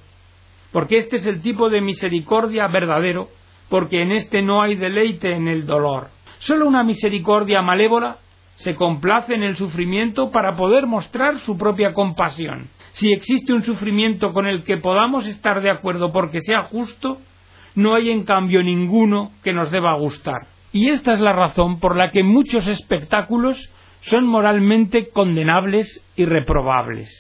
porque 0.73 0.99
este 0.99 1.17
es 1.17 1.27
el 1.27 1.41
tipo 1.43 1.71
de 1.71 1.81
misericordia 1.81 2.67
verdadero, 2.69 3.29
porque 3.69 4.03
en 4.03 4.13
este 4.13 4.43
no 4.43 4.63
hay 4.63 4.77
deleite 4.77 5.35
en 5.35 5.49
el 5.49 5.67
dolor. 5.67 6.09
Solo 6.39 6.67
una 6.67 6.83
misericordia 6.83 7.63
malévola 7.63 8.19
se 8.57 8.75
complace 8.75 9.35
en 9.35 9.43
el 9.43 9.57
sufrimiento 9.57 10.31
para 10.31 10.57
poder 10.57 10.87
mostrar 10.87 11.39
su 11.39 11.57
propia 11.57 11.95
compasión 11.95 12.69
si 12.93 13.13
existe 13.13 13.53
un 13.53 13.63
sufrimiento 13.63 14.33
con 14.33 14.47
el 14.47 14.65
que 14.65 14.77
podamos 14.77 15.27
estar 15.27 15.61
de 15.61 15.71
acuerdo 15.71 16.13
porque 16.13 16.41
sea 16.41 16.65
justo, 16.65 17.19
no 17.75 17.95
hay 17.95 18.11
en 18.11 18.25
cambio 18.25 18.63
ninguno 18.63 19.33
que 19.43 19.53
nos 19.53 19.71
deba 19.71 19.97
gustar. 19.97 20.49
Y 20.73 20.91
esta 20.91 21.13
es 21.13 21.21
la 21.21 21.33
razón 21.33 21.81
por 21.81 21.97
la 21.97 22.11
que 22.11 22.23
muchos 22.23 22.67
espectáculos 22.67 23.73
son 24.03 24.27
moralmente 24.27 25.09
condenables 25.11 26.05
y 26.17 26.25
reprobables. 26.25 27.11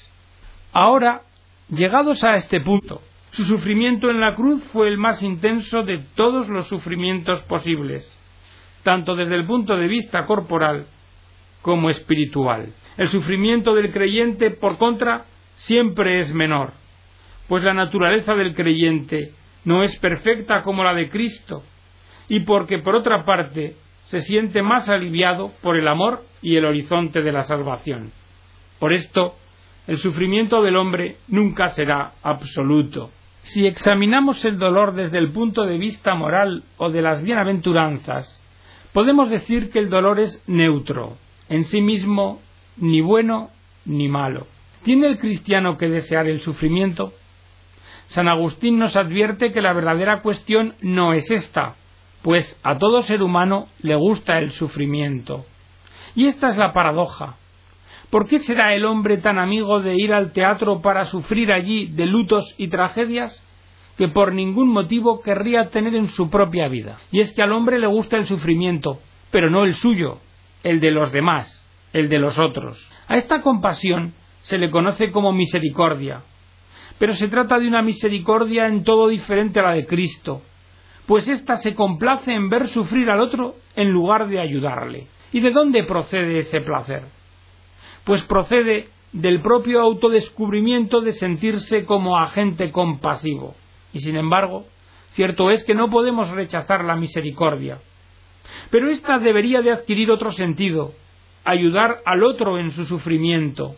Ahora, 0.73 1.23
llegados 1.69 2.25
a 2.25 2.37
este 2.37 2.61
punto, 2.61 3.00
su 3.33 3.45
sufrimiento 3.45 4.11
en 4.11 4.21
la 4.21 4.35
cruz 4.35 4.63
fue 4.73 4.89
el 4.89 4.99
más 4.99 5.23
intenso 5.23 5.83
de 5.83 5.99
todos 6.17 6.49
los 6.49 6.67
sufrimientos 6.67 7.41
posibles, 7.43 8.19
tanto 8.83 9.15
desde 9.15 9.37
el 9.37 9.47
punto 9.47 9.77
de 9.77 9.87
vista 9.87 10.27
corporal 10.27 10.87
como 11.63 11.91
espiritual. 11.91 12.73
El 12.97 13.09
sufrimiento 13.11 13.75
del 13.75 13.93
creyente, 13.93 14.51
por 14.51 14.79
contra, 14.79 15.27
siempre 15.55 16.21
es 16.21 16.35
menor, 16.35 16.73
pues 17.47 17.63
la 17.63 17.73
naturaleza 17.75 18.35
del 18.35 18.55
creyente 18.55 19.33
no 19.65 19.85
es 19.85 19.97
perfecta 19.99 20.63
como 20.63 20.83
la 20.83 20.95
de 20.95 21.09
Cristo, 21.09 21.63
y 22.29 22.41
porque 22.41 22.79
por 22.79 22.97
otra 22.97 23.25
parte 23.25 23.77
se 24.07 24.21
siente 24.23 24.61
más 24.63 24.89
aliviado 24.89 25.53
por 25.63 25.77
el 25.77 25.87
amor 25.87 26.25
y 26.43 26.57
el 26.57 26.65
horizonte 26.65 27.23
de 27.23 27.31
la 27.31 27.45
salvación. 27.45 28.11
Por 28.81 28.93
esto, 28.93 29.37
el 29.87 29.99
sufrimiento 29.99 30.63
del 30.63 30.77
hombre 30.77 31.19
nunca 31.29 31.71
será 31.71 32.15
absoluto. 32.23 33.11
Si 33.43 33.67
examinamos 33.67 34.45
el 34.45 34.59
dolor 34.59 34.95
desde 34.95 35.19
el 35.19 35.31
punto 35.31 35.65
de 35.65 35.79
vista 35.79 36.15
moral 36.15 36.63
o 36.77 36.91
de 36.91 37.03
las 37.03 37.23
bienaventuranzas, 37.23 38.39
podemos 38.93 39.31
decir 39.31 39.71
que 39.71 39.79
el 39.79 39.91
dolor 39.91 40.21
es 40.21 40.43
neutro, 40.47 41.17
en 41.49 41.65
sí 41.65 41.81
mismo 41.81 42.41
ni 42.77 43.01
bueno 43.01 43.51
ni 43.85 44.09
malo. 44.09 44.47
¿Tiene 44.83 45.09
el 45.09 45.19
cristiano 45.19 45.77
que 45.79 45.89
desear 45.89 46.27
el 46.27 46.41
sufrimiento? 46.41 47.13
San 48.09 48.29
Agustín 48.29 48.79
nos 48.79 48.97
advierte 48.97 49.53
que 49.53 49.61
la 49.61 49.73
verdadera 49.73 50.23
cuestión 50.23 50.75
no 50.81 51.13
es 51.13 51.31
esta, 51.31 51.77
pues 52.23 52.59
a 52.63 52.79
todo 52.79 53.03
ser 53.03 53.23
humano 53.23 53.69
le 53.81 53.95
gusta 53.95 54.39
el 54.39 54.51
sufrimiento. 54.51 55.47
Y 56.15 56.27
esta 56.27 56.51
es 56.51 56.57
la 56.57 56.73
paradoja. 56.73 57.37
¿Por 58.11 58.26
qué 58.26 58.40
será 58.40 58.75
el 58.75 58.85
hombre 58.87 59.19
tan 59.19 59.38
amigo 59.38 59.81
de 59.81 59.95
ir 59.95 60.12
al 60.12 60.33
teatro 60.33 60.81
para 60.83 61.05
sufrir 61.05 61.52
allí 61.52 61.87
de 61.87 62.07
lutos 62.07 62.55
y 62.59 62.67
tragedias 62.67 63.47
que 63.97 64.09
por 64.09 64.33
ningún 64.33 64.69
motivo 64.69 65.23
querría 65.23 65.69
tener 65.69 65.95
en 65.95 66.09
su 66.09 66.29
propia 66.29 66.67
vida? 66.67 66.99
Y 67.12 67.21
es 67.21 67.33
que 67.33 67.43
al 67.43 67.52
hombre 67.52 67.79
le 67.79 67.87
gusta 67.87 68.17
el 68.17 68.26
sufrimiento, 68.26 68.99
pero 69.31 69.49
no 69.49 69.64
el 69.64 69.75
suyo, 69.75 70.19
el 70.64 70.81
de 70.81 70.90
los 70.90 71.12
demás, 71.12 71.64
el 71.93 72.09
de 72.09 72.19
los 72.19 72.37
otros. 72.37 72.85
A 73.07 73.17
esta 73.17 73.43
compasión 73.43 74.12
se 74.43 74.59
le 74.59 74.71
conoce 74.71 75.12
como 75.12 75.33
misericordia, 75.33 76.23
pero 76.99 77.14
se 77.14 77.29
trata 77.29 77.61
de 77.61 77.69
una 77.69 77.83
misericordia 77.83 78.67
en 78.67 78.83
todo 78.83 79.07
diferente 79.07 79.61
a 79.61 79.62
la 79.62 79.73
de 79.73 79.87
Cristo, 79.87 80.43
pues 81.07 81.29
ésta 81.29 81.59
se 81.59 81.76
complace 81.76 82.33
en 82.33 82.49
ver 82.50 82.69
sufrir 82.69 83.09
al 83.09 83.21
otro 83.21 83.55
en 83.76 83.90
lugar 83.90 84.29
de 84.29 84.40
ayudarle. 84.40 85.07
¿Y 85.33 85.38
de 85.40 85.52
dónde 85.52 85.85
procede 85.85 86.38
ese 86.38 86.61
placer? 86.61 87.20
Pues 88.05 88.23
procede 88.25 88.89
del 89.13 89.41
propio 89.41 89.81
autodescubrimiento 89.81 91.01
de 91.01 91.13
sentirse 91.13 91.85
como 91.85 92.19
agente 92.19 92.71
compasivo. 92.71 93.55
Y 93.93 94.01
sin 94.01 94.17
embargo, 94.17 94.67
cierto 95.13 95.51
es 95.51 95.65
que 95.65 95.75
no 95.75 95.91
podemos 95.91 96.31
rechazar 96.31 96.85
la 96.85 96.97
misericordia. 96.97 97.79
Pero 98.71 98.91
ésta 98.91 99.19
debería 99.19 99.63
de 99.63 99.73
adquirir 99.73 100.11
otro 100.11 100.31
sentido, 100.31 100.93
ayudar 101.45 101.99
al 102.05 102.23
otro 102.23 102.59
en 102.59 102.71
su 102.71 102.85
sufrimiento, 102.85 103.75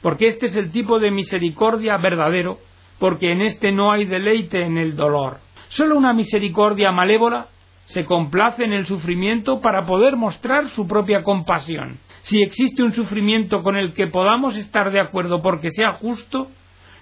porque 0.00 0.28
este 0.28 0.46
es 0.46 0.56
el 0.56 0.70
tipo 0.70 0.98
de 0.98 1.10
misericordia 1.10 1.96
verdadero, 1.96 2.58
porque 2.98 3.32
en 3.32 3.40
este 3.40 3.72
no 3.72 3.90
hay 3.90 4.04
deleite 4.04 4.62
en 4.62 4.78
el 4.78 4.94
dolor. 4.96 5.38
Solo 5.68 5.96
una 5.96 6.12
misericordia 6.12 6.92
malévola 6.92 7.48
se 7.86 8.04
complace 8.04 8.64
en 8.64 8.72
el 8.72 8.86
sufrimiento 8.86 9.60
para 9.60 9.86
poder 9.86 10.16
mostrar 10.16 10.68
su 10.68 10.86
propia 10.86 11.22
compasión. 11.22 11.98
Si 12.22 12.42
existe 12.42 12.82
un 12.82 12.92
sufrimiento 12.92 13.62
con 13.62 13.76
el 13.76 13.94
que 13.94 14.06
podamos 14.06 14.56
estar 14.56 14.90
de 14.90 15.00
acuerdo 15.00 15.42
porque 15.42 15.70
sea 15.70 15.92
justo, 15.94 16.48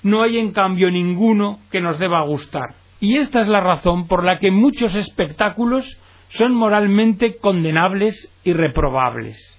no 0.02 0.22
hay 0.22 0.38
en 0.38 0.52
cambio 0.52 0.90
ninguno 0.90 1.60
que 1.70 1.80
nos 1.80 1.98
deba 1.98 2.24
gustar. 2.24 2.74
Y 3.00 3.16
esta 3.16 3.40
es 3.40 3.48
la 3.48 3.60
razón 3.60 4.06
por 4.08 4.24
la 4.24 4.38
que 4.38 4.50
muchos 4.50 4.94
espectáculos 4.94 5.98
son 6.28 6.54
moralmente 6.54 7.36
condenables 7.36 8.32
y 8.44 8.52
reprobables. 8.52 9.58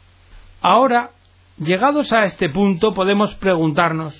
Ahora 0.61 1.11
Llegados 1.63 2.11
a 2.11 2.23
este 2.23 2.49
punto 2.49 2.95
podemos 2.95 3.35
preguntarnos 3.35 4.15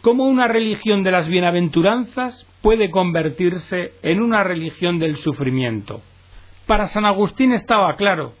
cómo 0.00 0.24
una 0.24 0.48
religión 0.48 1.04
de 1.04 1.12
las 1.12 1.28
bienaventuranzas 1.28 2.44
puede 2.62 2.90
convertirse 2.90 3.92
en 4.02 4.20
una 4.20 4.42
religión 4.42 4.98
del 4.98 5.14
sufrimiento. 5.14 6.00
Para 6.66 6.88
San 6.88 7.04
Agustín 7.04 7.52
estaba 7.52 7.94
claro, 7.94 8.32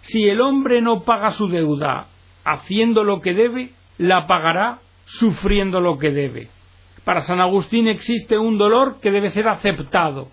si 0.00 0.28
el 0.28 0.40
hombre 0.40 0.80
no 0.80 1.02
paga 1.02 1.32
su 1.32 1.48
deuda 1.48 2.06
haciendo 2.44 3.04
lo 3.04 3.20
que 3.20 3.34
debe, 3.34 3.72
la 3.98 4.26
pagará 4.26 4.78
sufriendo 5.06 5.80
lo 5.80 5.98
que 5.98 6.10
debe. 6.10 6.48
Para 7.04 7.20
San 7.20 7.40
Agustín 7.40 7.88
existe 7.88 8.38
un 8.38 8.58
dolor 8.58 9.00
que 9.00 9.10
debe 9.10 9.30
ser 9.30 9.48
aceptado, 9.48 10.28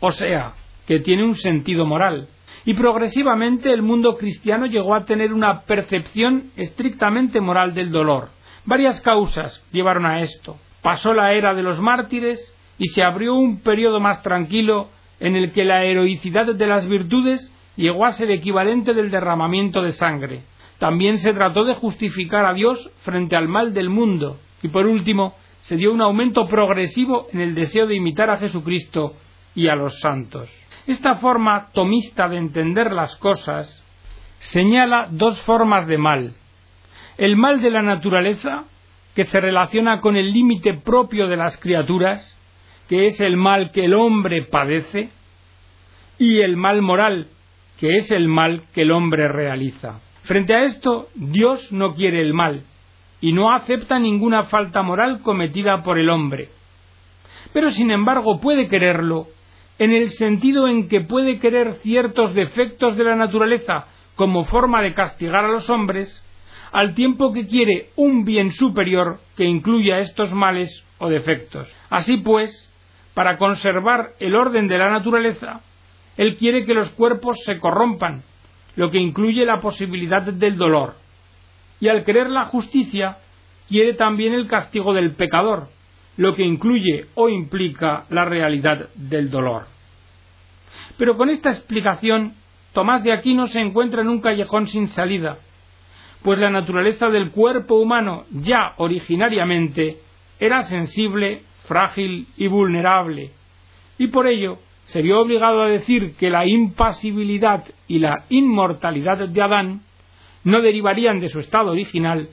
o 0.00 0.10
sea, 0.10 0.54
que 0.86 1.00
tiene 1.00 1.24
un 1.24 1.34
sentido 1.34 1.86
moral. 1.86 2.28
Y 2.64 2.74
progresivamente 2.74 3.72
el 3.72 3.82
mundo 3.82 4.16
cristiano 4.16 4.66
llegó 4.66 4.94
a 4.94 5.04
tener 5.04 5.32
una 5.32 5.62
percepción 5.62 6.50
estrictamente 6.56 7.40
moral 7.40 7.74
del 7.74 7.90
dolor. 7.90 8.30
Varias 8.64 9.00
causas 9.00 9.64
llevaron 9.72 10.06
a 10.06 10.20
esto. 10.20 10.56
Pasó 10.82 11.14
la 11.14 11.32
era 11.32 11.54
de 11.54 11.62
los 11.62 11.80
mártires 11.80 12.54
y 12.78 12.88
se 12.88 13.02
abrió 13.02 13.34
un 13.34 13.60
periodo 13.60 14.00
más 14.00 14.22
tranquilo 14.22 14.88
en 15.20 15.36
el 15.36 15.52
que 15.52 15.64
la 15.64 15.84
heroicidad 15.84 16.46
de 16.54 16.66
las 16.66 16.86
virtudes 16.88 17.52
llegó 17.82 18.04
a 18.04 18.12
ser 18.12 18.30
equivalente 18.30 18.92
del 18.92 19.10
derramamiento 19.10 19.82
de 19.82 19.92
sangre. 19.92 20.42
También 20.78 21.18
se 21.18 21.32
trató 21.32 21.64
de 21.64 21.74
justificar 21.74 22.44
a 22.44 22.54
Dios 22.54 22.90
frente 23.02 23.36
al 23.36 23.48
mal 23.48 23.74
del 23.74 23.88
mundo. 23.88 24.38
Y 24.62 24.68
por 24.68 24.86
último, 24.86 25.34
se 25.60 25.76
dio 25.76 25.92
un 25.92 26.00
aumento 26.00 26.48
progresivo 26.48 27.26
en 27.32 27.40
el 27.40 27.54
deseo 27.54 27.86
de 27.86 27.94
imitar 27.94 28.30
a 28.30 28.36
Jesucristo 28.36 29.14
y 29.54 29.68
a 29.68 29.74
los 29.74 29.98
santos. 30.00 30.48
Esta 30.86 31.16
forma 31.16 31.68
tomista 31.72 32.28
de 32.28 32.38
entender 32.38 32.92
las 32.92 33.16
cosas 33.16 33.84
señala 34.38 35.08
dos 35.10 35.38
formas 35.42 35.86
de 35.86 35.98
mal. 35.98 36.34
El 37.16 37.36
mal 37.36 37.60
de 37.60 37.70
la 37.70 37.82
naturaleza, 37.82 38.64
que 39.14 39.24
se 39.24 39.40
relaciona 39.40 40.00
con 40.00 40.16
el 40.16 40.32
límite 40.32 40.74
propio 40.74 41.26
de 41.26 41.36
las 41.36 41.58
criaturas, 41.58 42.36
que 42.88 43.06
es 43.06 43.20
el 43.20 43.36
mal 43.36 43.72
que 43.72 43.84
el 43.84 43.94
hombre 43.94 44.44
padece, 44.44 45.10
y 46.18 46.40
el 46.40 46.56
mal 46.56 46.82
moral, 46.82 47.28
que 47.78 47.96
es 47.96 48.10
el 48.10 48.28
mal 48.28 48.64
que 48.74 48.82
el 48.82 48.90
hombre 48.90 49.28
realiza. 49.28 50.00
Frente 50.24 50.54
a 50.54 50.64
esto, 50.64 51.08
Dios 51.14 51.72
no 51.72 51.94
quiere 51.94 52.20
el 52.20 52.34
mal, 52.34 52.64
y 53.20 53.32
no 53.32 53.52
acepta 53.54 53.98
ninguna 53.98 54.44
falta 54.44 54.82
moral 54.82 55.20
cometida 55.22 55.82
por 55.82 55.98
el 55.98 56.10
hombre. 56.10 56.48
Pero 57.52 57.70
sin 57.70 57.90
embargo 57.90 58.40
puede 58.40 58.68
quererlo 58.68 59.26
en 59.78 59.92
el 59.92 60.10
sentido 60.10 60.68
en 60.68 60.88
que 60.88 61.00
puede 61.00 61.38
querer 61.38 61.76
ciertos 61.76 62.34
defectos 62.34 62.96
de 62.96 63.04
la 63.04 63.16
naturaleza 63.16 63.86
como 64.16 64.44
forma 64.44 64.82
de 64.82 64.92
castigar 64.92 65.44
a 65.44 65.48
los 65.48 65.70
hombres, 65.70 66.24
al 66.72 66.94
tiempo 66.94 67.32
que 67.32 67.46
quiere 67.46 67.90
un 67.96 68.24
bien 68.24 68.52
superior 68.52 69.20
que 69.36 69.44
incluya 69.44 70.00
estos 70.00 70.32
males 70.32 70.84
o 70.98 71.08
defectos. 71.08 71.72
Así 71.88 72.18
pues, 72.18 72.72
para 73.14 73.38
conservar 73.38 74.10
el 74.18 74.34
orden 74.34 74.66
de 74.66 74.78
la 74.78 74.90
naturaleza, 74.90 75.60
él 76.18 76.36
quiere 76.36 76.64
que 76.66 76.74
los 76.74 76.90
cuerpos 76.90 77.36
se 77.46 77.58
corrompan, 77.58 78.24
lo 78.76 78.90
que 78.90 78.98
incluye 78.98 79.46
la 79.46 79.60
posibilidad 79.60 80.22
del 80.22 80.58
dolor. 80.58 80.96
Y 81.80 81.88
al 81.88 82.04
querer 82.04 82.28
la 82.28 82.46
justicia, 82.46 83.18
quiere 83.68 83.94
también 83.94 84.34
el 84.34 84.48
castigo 84.48 84.92
del 84.92 85.12
pecador, 85.12 85.68
lo 86.16 86.34
que 86.34 86.42
incluye 86.42 87.06
o 87.14 87.28
implica 87.28 88.04
la 88.10 88.24
realidad 88.24 88.88
del 88.96 89.30
dolor. 89.30 89.66
Pero 90.96 91.16
con 91.16 91.30
esta 91.30 91.50
explicación, 91.50 92.34
Tomás 92.72 93.04
de 93.04 93.12
Aquino 93.12 93.46
se 93.46 93.60
encuentra 93.60 94.02
en 94.02 94.08
un 94.08 94.20
callejón 94.20 94.66
sin 94.66 94.88
salida, 94.88 95.38
pues 96.22 96.40
la 96.40 96.50
naturaleza 96.50 97.08
del 97.10 97.30
cuerpo 97.30 97.76
humano 97.76 98.24
ya 98.32 98.72
originariamente 98.78 99.98
era 100.40 100.64
sensible 100.64 101.42
frágil 101.66 102.26
y 102.36 102.48
vulnerable, 102.48 103.30
y 103.98 104.08
por 104.08 104.26
ello 104.26 104.58
se 104.88 105.02
vio 105.02 105.20
obligado 105.20 105.60
a 105.60 105.68
decir 105.68 106.14
que 106.16 106.30
la 106.30 106.46
impasibilidad 106.46 107.62
y 107.86 107.98
la 107.98 108.24
inmortalidad 108.30 109.28
de 109.28 109.42
Adán 109.42 109.82
no 110.44 110.62
derivarían 110.62 111.20
de 111.20 111.28
su 111.28 111.40
estado 111.40 111.72
original, 111.72 112.30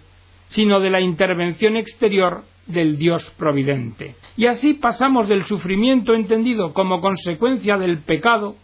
sino 0.47 0.79
de 0.79 0.89
la 0.89 1.01
intervención 1.01 1.75
exterior 1.75 2.43
del 2.65 2.97
Dios 2.97 3.29
providente. 3.37 4.15
Y 4.37 4.45
así 4.45 4.73
pasamos 4.73 5.27
del 5.27 5.43
sufrimiento 5.43 6.13
entendido 6.13 6.73
como 6.73 7.01
consecuencia 7.01 7.77
del 7.77 7.99
pecado 7.99 8.55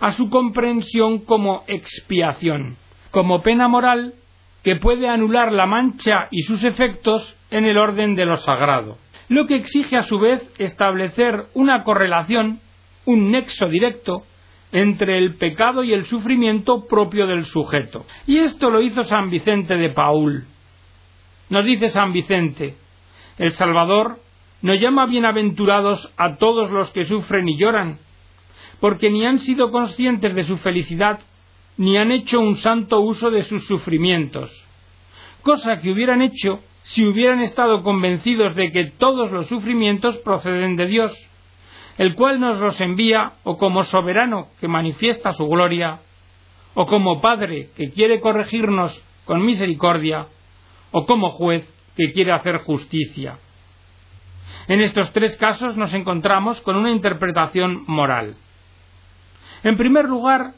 a 0.00 0.12
su 0.12 0.30
comprensión 0.30 1.18
como 1.18 1.64
expiación, 1.66 2.76
como 3.10 3.42
pena 3.42 3.68
moral 3.68 4.14
que 4.64 4.76
puede 4.76 5.06
anular 5.06 5.52
la 5.52 5.66
mancha 5.66 6.28
y 6.30 6.44
sus 6.44 6.64
efectos 6.64 7.36
en 7.50 7.66
el 7.66 7.76
orden 7.76 8.14
de 8.14 8.24
lo 8.24 8.38
sagrado 8.38 8.96
lo 9.28 9.46
que 9.46 9.56
exige 9.56 9.96
a 9.96 10.04
su 10.04 10.18
vez 10.18 10.42
establecer 10.58 11.46
una 11.54 11.84
correlación, 11.84 12.60
un 13.08 13.30
nexo 13.30 13.68
directo, 13.68 14.24
entre 14.70 15.16
el 15.16 15.36
pecado 15.36 15.82
y 15.82 15.94
el 15.94 16.04
sufrimiento 16.04 16.86
propio 16.86 17.26
del 17.26 17.46
sujeto. 17.46 18.04
Y 18.26 18.36
esto 18.36 18.68
lo 18.68 18.82
hizo 18.82 19.02
San 19.04 19.30
Vicente 19.30 19.76
de 19.76 19.88
Paul. 19.88 20.44
Nos 21.48 21.64
dice 21.64 21.88
San 21.88 22.12
Vicente, 22.12 22.74
el 23.38 23.52
Salvador 23.52 24.18
no 24.60 24.74
llama 24.74 25.06
bienaventurados 25.06 26.12
a 26.18 26.36
todos 26.36 26.70
los 26.70 26.90
que 26.90 27.06
sufren 27.06 27.48
y 27.48 27.56
lloran, 27.56 27.98
porque 28.78 29.08
ni 29.08 29.24
han 29.24 29.38
sido 29.38 29.70
conscientes 29.70 30.34
de 30.34 30.44
su 30.44 30.58
felicidad, 30.58 31.20
ni 31.78 31.96
han 31.96 32.12
hecho 32.12 32.38
un 32.40 32.56
santo 32.56 33.00
uso 33.00 33.30
de 33.30 33.44
sus 33.44 33.66
sufrimientos, 33.66 34.52
cosa 35.42 35.78
que 35.78 35.90
hubieran 35.90 36.20
hecho 36.20 36.60
si 36.82 37.06
hubieran 37.06 37.40
estado 37.40 37.82
convencidos 37.82 38.54
de 38.54 38.70
que 38.70 38.84
todos 38.84 39.30
los 39.30 39.46
sufrimientos 39.46 40.18
proceden 40.18 40.76
de 40.76 40.86
Dios, 40.86 41.27
el 41.98 42.14
cual 42.14 42.40
nos 42.40 42.58
los 42.58 42.80
envía 42.80 43.32
o 43.44 43.58
como 43.58 43.82
soberano 43.84 44.48
que 44.60 44.68
manifiesta 44.68 45.32
su 45.32 45.46
gloria, 45.46 45.98
o 46.74 46.86
como 46.86 47.20
Padre 47.20 47.70
que 47.76 47.90
quiere 47.90 48.20
corregirnos 48.20 49.04
con 49.24 49.44
misericordia, 49.44 50.26
o 50.92 51.04
como 51.04 51.30
juez 51.30 51.68
que 51.96 52.12
quiere 52.12 52.32
hacer 52.32 52.58
justicia. 52.58 53.38
En 54.68 54.80
estos 54.80 55.12
tres 55.12 55.36
casos 55.36 55.76
nos 55.76 55.92
encontramos 55.92 56.60
con 56.60 56.76
una 56.76 56.92
interpretación 56.92 57.84
moral. 57.86 58.36
En 59.64 59.76
primer 59.76 60.04
lugar, 60.04 60.52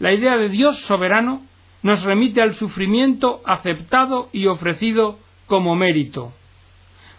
la 0.00 0.12
idea 0.12 0.36
de 0.36 0.48
Dios 0.48 0.80
soberano 0.80 1.42
nos 1.82 2.02
remite 2.02 2.42
al 2.42 2.56
sufrimiento 2.56 3.40
aceptado 3.46 4.28
y 4.32 4.46
ofrecido 4.46 5.18
como 5.46 5.76
mérito, 5.76 6.32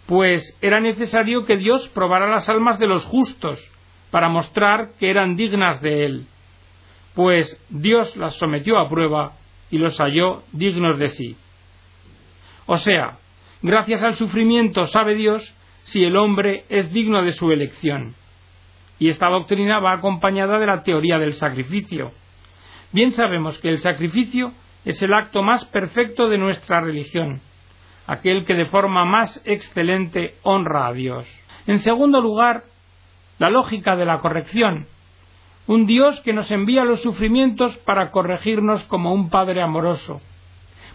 pues 0.06 0.56
era 0.60 0.80
necesario 0.80 1.44
que 1.44 1.56
Dios 1.56 1.88
probara 1.90 2.28
las 2.28 2.48
almas 2.48 2.78
de 2.78 2.86
los 2.86 3.04
justos 3.04 3.60
para 4.10 4.28
mostrar 4.28 4.92
que 4.98 5.10
eran 5.10 5.36
dignas 5.36 5.80
de 5.80 6.04
Él, 6.04 6.26
pues 7.14 7.60
Dios 7.70 8.16
las 8.16 8.34
sometió 8.36 8.78
a 8.78 8.88
prueba 8.88 9.32
y 9.70 9.78
los 9.78 9.98
halló 9.98 10.42
dignos 10.52 10.98
de 10.98 11.08
sí. 11.08 11.36
O 12.66 12.76
sea, 12.76 13.18
gracias 13.62 14.02
al 14.02 14.14
sufrimiento 14.14 14.86
sabe 14.86 15.14
Dios 15.14 15.54
si 15.84 16.04
el 16.04 16.16
hombre 16.16 16.64
es 16.68 16.92
digno 16.92 17.22
de 17.22 17.32
su 17.32 17.50
elección. 17.50 18.14
Y 18.98 19.08
esta 19.08 19.28
doctrina 19.28 19.80
va 19.80 19.92
acompañada 19.92 20.58
de 20.58 20.66
la 20.66 20.82
teoría 20.82 21.18
del 21.18 21.34
sacrificio. 21.34 22.12
Bien 22.92 23.12
sabemos 23.12 23.58
que 23.58 23.68
el 23.68 23.78
sacrificio 23.78 24.52
es 24.84 25.02
el 25.02 25.14
acto 25.14 25.42
más 25.42 25.64
perfecto 25.66 26.28
de 26.28 26.38
nuestra 26.38 26.80
religión, 26.80 27.40
aquel 28.12 28.44
que 28.44 28.54
de 28.54 28.66
forma 28.66 29.04
más 29.04 29.40
excelente 29.44 30.34
honra 30.42 30.86
a 30.86 30.92
Dios. 30.92 31.26
En 31.66 31.78
segundo 31.78 32.20
lugar, 32.20 32.64
la 33.38 33.50
lógica 33.50 33.96
de 33.96 34.04
la 34.04 34.18
corrección. 34.18 34.86
Un 35.66 35.86
Dios 35.86 36.20
que 36.20 36.32
nos 36.32 36.50
envía 36.50 36.84
los 36.84 37.00
sufrimientos 37.02 37.76
para 37.78 38.10
corregirnos 38.10 38.84
como 38.84 39.12
un 39.12 39.30
Padre 39.30 39.62
amoroso. 39.62 40.20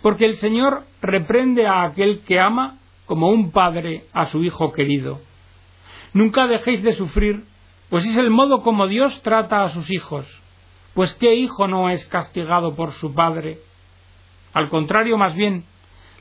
Porque 0.01 0.25
el 0.25 0.35
Señor 0.35 0.83
reprende 1.01 1.65
a 1.65 1.83
aquel 1.83 2.21
que 2.21 2.39
ama 2.39 2.77
como 3.05 3.29
un 3.29 3.51
padre 3.51 4.03
a 4.13 4.27
su 4.27 4.43
hijo 4.43 4.71
querido. 4.73 5.19
Nunca 6.13 6.45
dejéis 6.45 6.83
de 6.83 6.93
sufrir, 6.93 7.45
pues 7.89 8.05
es 8.05 8.17
el 8.17 8.29
modo 8.29 8.61
como 8.61 8.87
Dios 8.87 9.21
trata 9.23 9.63
a 9.63 9.69
sus 9.69 9.89
hijos. 9.89 10.27
Pues 10.93 11.13
qué 11.15 11.35
hijo 11.35 11.67
no 11.67 11.89
es 11.89 12.05
castigado 12.05 12.75
por 12.75 12.91
su 12.91 13.13
padre. 13.13 13.59
Al 14.53 14.69
contrario, 14.69 15.17
más 15.17 15.35
bien, 15.35 15.63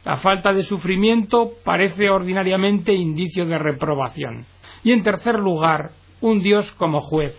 la 0.07 0.19
falta 0.19 0.53
de 0.53 0.63
sufrimiento 0.63 1.55
parece 1.65 2.09
ordinariamente 2.09 2.95
indicio 2.95 3.45
de 3.45 3.59
reprobación. 3.59 4.47
Y 4.85 4.93
en 4.93 5.03
tercer 5.03 5.35
lugar, 5.35 5.91
un 6.21 6.45
Dios 6.45 6.71
como 6.77 7.01
juez. 7.01 7.35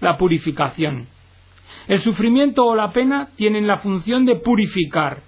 La 0.00 0.16
purificación. 0.16 1.06
El 1.86 2.02
sufrimiento 2.02 2.66
o 2.66 2.74
la 2.74 2.90
pena 2.90 3.28
tienen 3.36 3.68
la 3.68 3.78
función 3.78 4.24
de 4.24 4.34
purificar. 4.34 5.22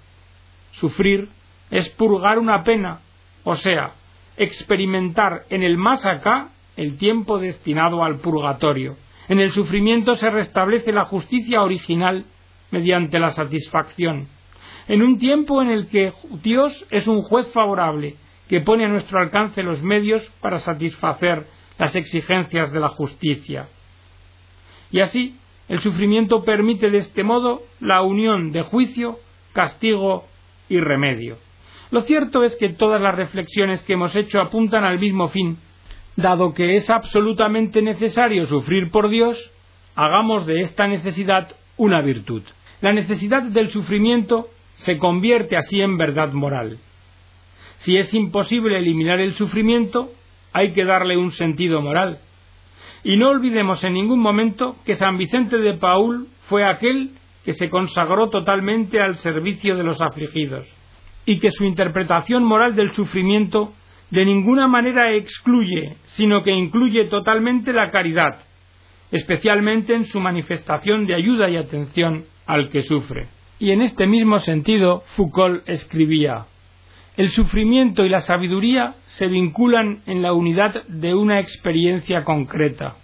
Sufrir 0.73 1.29
es 1.71 1.87
purgar 1.91 2.37
una 2.37 2.65
pena, 2.65 2.99
o 3.45 3.55
sea, 3.55 3.93
experimentar 4.35 5.43
en 5.49 5.63
el 5.63 5.77
más 5.77 6.05
acá 6.05 6.49
el 6.75 6.97
tiempo 6.97 7.39
destinado 7.39 8.03
al 8.03 8.17
purgatorio. 8.19 8.97
En 9.29 9.39
el 9.39 9.53
sufrimiento 9.53 10.15
se 10.15 10.29
restablece 10.29 10.91
la 10.91 11.05
justicia 11.05 11.61
original 11.61 12.25
mediante 12.69 13.17
la 13.17 13.31
satisfacción 13.31 14.27
en 14.89 15.03
un 15.03 15.19
tiempo 15.19 15.61
en 15.61 15.69
el 15.69 15.87
que 15.87 16.11
Dios 16.41 16.85
es 16.89 17.07
un 17.07 17.21
juez 17.21 17.47
favorable 17.53 18.15
que 18.49 18.59
pone 18.61 18.85
a 18.85 18.89
nuestro 18.89 19.19
alcance 19.19 19.61
los 19.61 19.83
medios 19.83 20.27
para 20.41 20.57
satisfacer 20.57 21.45
las 21.77 21.95
exigencias 21.95 22.71
de 22.71 22.79
la 22.79 22.89
justicia. 22.89 23.67
Y 24.89 25.01
así, 25.01 25.37
el 25.67 25.79
sufrimiento 25.81 26.43
permite 26.43 26.89
de 26.89 26.97
este 26.97 27.23
modo 27.23 27.61
la 27.79 28.01
unión 28.01 28.51
de 28.51 28.63
juicio, 28.63 29.19
castigo 29.53 30.25
y 30.69 30.79
remedio. 30.79 31.37
Lo 31.91 32.01
cierto 32.01 32.43
es 32.43 32.55
que 32.55 32.69
todas 32.69 32.99
las 32.99 33.13
reflexiones 33.13 33.83
que 33.83 33.93
hemos 33.93 34.15
hecho 34.15 34.41
apuntan 34.41 34.83
al 34.83 34.97
mismo 34.97 35.29
fin. 35.29 35.59
Dado 36.15 36.55
que 36.55 36.75
es 36.75 36.89
absolutamente 36.89 37.83
necesario 37.83 38.47
sufrir 38.47 38.89
por 38.89 39.09
Dios, 39.09 39.51
hagamos 39.93 40.47
de 40.47 40.61
esta 40.61 40.87
necesidad 40.87 41.49
una 41.77 42.01
virtud. 42.01 42.41
La 42.81 42.91
necesidad 42.91 43.43
del 43.43 43.71
sufrimiento 43.71 44.49
se 44.83 44.97
convierte 44.97 45.57
así 45.57 45.81
en 45.81 45.97
verdad 45.97 46.31
moral. 46.31 46.77
Si 47.79 47.97
es 47.97 48.13
imposible 48.13 48.77
eliminar 48.77 49.19
el 49.19 49.35
sufrimiento, 49.35 50.11
hay 50.53 50.71
que 50.71 50.85
darle 50.85 51.17
un 51.17 51.31
sentido 51.31 51.81
moral. 51.81 52.19
Y 53.03 53.17
no 53.17 53.29
olvidemos 53.29 53.83
en 53.83 53.93
ningún 53.93 54.19
momento 54.19 54.77
que 54.85 54.95
San 54.95 55.17
Vicente 55.17 55.57
de 55.57 55.73
Paul 55.75 56.27
fue 56.47 56.65
aquel 56.65 57.11
que 57.43 57.53
se 57.53 57.69
consagró 57.69 58.29
totalmente 58.29 59.01
al 59.01 59.15
servicio 59.17 59.75
de 59.75 59.83
los 59.83 60.01
afligidos, 60.01 60.67
y 61.25 61.39
que 61.39 61.51
su 61.51 61.63
interpretación 61.65 62.43
moral 62.43 62.75
del 62.75 62.93
sufrimiento 62.93 63.73
de 64.11 64.25
ninguna 64.25 64.67
manera 64.67 65.13
excluye, 65.13 65.97
sino 66.05 66.41
que 66.41 66.51
incluye 66.51 67.05
totalmente 67.05 67.73
la 67.73 67.89
caridad, 67.89 68.39
especialmente 69.11 69.93
en 69.93 70.05
su 70.05 70.19
manifestación 70.19 71.05
de 71.05 71.15
ayuda 71.15 71.49
y 71.49 71.57
atención 71.57 72.25
al 72.45 72.69
que 72.69 72.81
sufre. 72.81 73.38
Y 73.59 73.71
en 73.71 73.81
este 73.81 74.07
mismo 74.07 74.39
sentido, 74.39 75.03
Foucault 75.17 75.67
escribía 75.67 76.45
El 77.17 77.29
sufrimiento 77.31 78.05
y 78.05 78.09
la 78.09 78.21
sabiduría 78.21 78.95
se 79.05 79.27
vinculan 79.27 80.01
en 80.05 80.21
la 80.21 80.31
unidad 80.31 80.85
de 80.87 81.13
una 81.13 81.41
experiencia 81.41 82.23
concreta. 82.23 82.95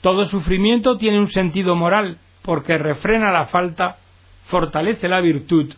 Todo 0.00 0.24
sufrimiento 0.24 0.96
tiene 0.96 1.18
un 1.18 1.28
sentido 1.28 1.76
moral, 1.76 2.18
porque 2.42 2.78
refrena 2.78 3.30
la 3.30 3.46
falta, 3.48 3.98
fortalece 4.46 5.06
la 5.06 5.20
virtud 5.20 5.74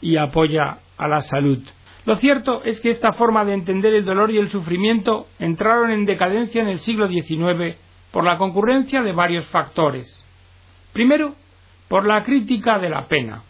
y 0.00 0.16
apoya 0.16 0.78
a 0.96 1.08
la 1.08 1.20
salud. 1.22 1.58
Lo 2.04 2.16
cierto 2.18 2.62
es 2.64 2.80
que 2.80 2.90
esta 2.90 3.12
forma 3.12 3.44
de 3.44 3.54
entender 3.54 3.92
el 3.94 4.04
dolor 4.04 4.30
y 4.30 4.38
el 4.38 4.50
sufrimiento 4.50 5.26
entraron 5.40 5.90
en 5.90 6.04
decadencia 6.04 6.62
en 6.62 6.68
el 6.68 6.78
siglo 6.78 7.08
XIX 7.08 7.76
por 8.12 8.24
la 8.24 8.38
concurrencia 8.38 9.02
de 9.02 9.12
varios 9.12 9.46
factores. 9.46 10.06
Primero, 10.92 11.34
por 11.92 12.06
la 12.06 12.24
crítica 12.24 12.78
de 12.78 12.88
la 12.88 13.06
pena. 13.06 13.42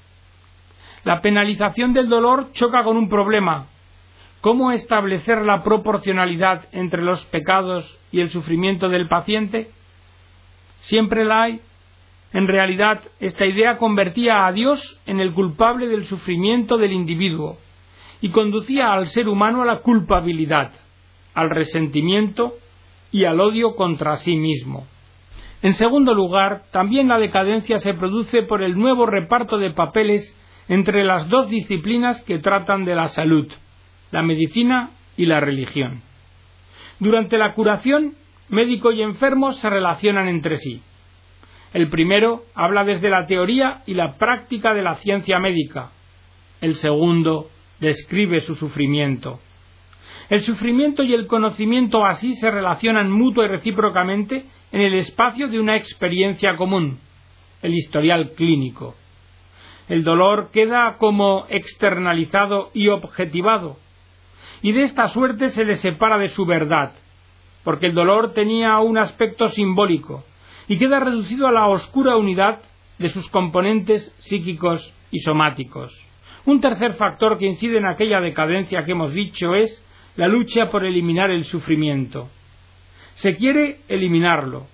La 1.05 1.20
penalización 1.20 1.92
del 1.92 2.09
dolor 2.09 2.50
choca 2.55 2.83
con 2.83 2.96
un 2.96 3.09
problema. 3.09 3.68
¿Cómo 4.40 4.72
establecer 4.72 5.42
la 5.42 5.62
proporcionalidad 5.62 6.64
entre 6.72 7.02
los 7.02 7.24
pecados 7.26 8.00
y 8.11 8.18
el 8.18 8.31
sufrimiento 8.31 8.88
del 8.88 9.07
paciente? 9.07 9.70
Siempre 10.81 11.24
la 11.24 11.42
hay. 11.42 11.61
En 12.33 12.48
realidad, 12.48 13.00
esta 13.20 13.46
idea 13.46 13.76
convertía 13.76 14.44
a 14.44 14.50
Dios 14.50 15.00
en 15.07 15.20
el 15.20 15.33
culpable 15.35 15.87
del 15.87 16.07
sufrimiento 16.07 16.78
del 16.78 16.94
individuo 16.94 17.59
y 18.20 18.33
conducía 18.33 18.92
al 18.92 19.07
ser 19.07 19.28
humano 19.28 19.62
a 19.62 19.66
la 19.66 19.83
culpabilidad, 19.83 20.72
al 21.35 21.48
resentimiento 21.48 22.55
y 23.12 23.24
al 23.24 23.38
odio 23.38 23.76
contra 23.76 24.16
sí 24.16 24.37
mismo. 24.37 24.88
En 25.62 25.75
segundo 25.75 26.12
lugar, 26.12 26.64
también 26.72 27.09
la 27.09 27.18
decadencia 27.18 27.79
se 27.79 27.94
produce 27.94 28.42
por 28.42 28.62
el 28.62 28.77
nuevo 28.77 29.07
reparto 29.07 29.59
de 29.59 29.70
papeles 29.70 30.37
entre 30.68 31.05
las 31.05 31.29
dos 31.29 31.48
disciplinas 31.48 32.22
que 32.25 32.38
tratan 32.38 32.85
de 32.85 32.96
la 32.96 33.09
salud, 33.09 33.46
la 34.11 34.22
medicina 34.22 34.90
y 35.16 35.27
la 35.27 35.40
religión. 35.40 36.03
Durante 36.98 37.38
la 37.38 37.55
curación, 37.55 38.14
médico 38.48 38.92
y 38.92 39.03
enfermo 39.03 39.53
se 39.53 39.70
relacionan 39.70 40.29
entre 40.29 40.57
sí. 40.57 40.83
El 41.72 41.88
primero 41.88 42.42
habla 42.55 42.85
desde 42.85 43.09
la 43.09 43.27
teoría 43.27 43.83
y 43.87 43.94
la 43.94 44.18
práctica 44.18 44.75
de 44.75 44.83
la 44.83 44.96
ciencia 44.96 45.38
médica. 45.38 45.90
El 46.61 46.75
segundo 46.75 47.48
describe 47.81 48.40
su 48.40 48.57
sufrimiento. 48.57 49.40
El 50.29 50.42
sufrimiento 50.42 51.03
y 51.03 51.14
el 51.14 51.27
conocimiento 51.27 52.05
así 52.05 52.35
se 52.35 52.51
relacionan 52.51 53.11
mutua 53.11 53.46
y 53.46 53.48
recíprocamente 53.48 54.44
en 54.72 54.80
el 54.80 54.94
espacio 54.94 55.48
de 55.48 55.61
una 55.61 55.76
experiencia 55.76 56.56
común, 56.56 56.98
el 57.61 57.74
historial 57.74 58.30
clínico. 58.30 58.94
El 59.88 60.02
dolor 60.02 60.50
queda 60.50 60.96
como 60.96 61.44
externalizado 61.50 62.70
y 62.72 62.88
objetivado, 62.88 63.76
y 64.62 64.72
de 64.72 64.85
esta 64.85 65.08
suerte 65.08 65.50
se 65.50 65.66
le 65.66 65.76
separa 65.76 66.16
de 66.16 66.30
su 66.30 66.46
verdad, 66.46 66.92
porque 67.64 67.87
el 67.87 67.94
dolor 67.94 68.32
tenía 68.32 68.78
un 68.78 68.96
aspecto 68.96 69.50
simbólico, 69.50 70.24
y 70.68 70.78
queda 70.78 71.00
reducido 71.00 71.46
a 71.46 71.52
la 71.52 71.66
oscura 71.66 72.16
unidad 72.16 72.61
de 72.98 73.11
sus 73.11 73.28
componentes 73.28 74.14
psíquicos 74.20 74.94
y 75.11 75.20
somáticos. 75.20 75.92
Un 76.46 76.61
tercer 76.61 76.94
factor 76.94 77.38
que 77.38 77.46
incide 77.46 77.76
en 77.76 77.87
aquella 77.87 78.20
decadencia 78.20 78.85
que 78.85 78.92
hemos 78.92 79.12
dicho 79.12 79.54
es 79.54 79.85
la 80.16 80.28
lucha 80.28 80.70
por 80.70 80.85
eliminar 80.85 81.30
el 81.30 81.44
sufrimiento. 81.44 82.28
Se 83.14 83.37
quiere 83.37 83.81
eliminarlo. 83.88 84.66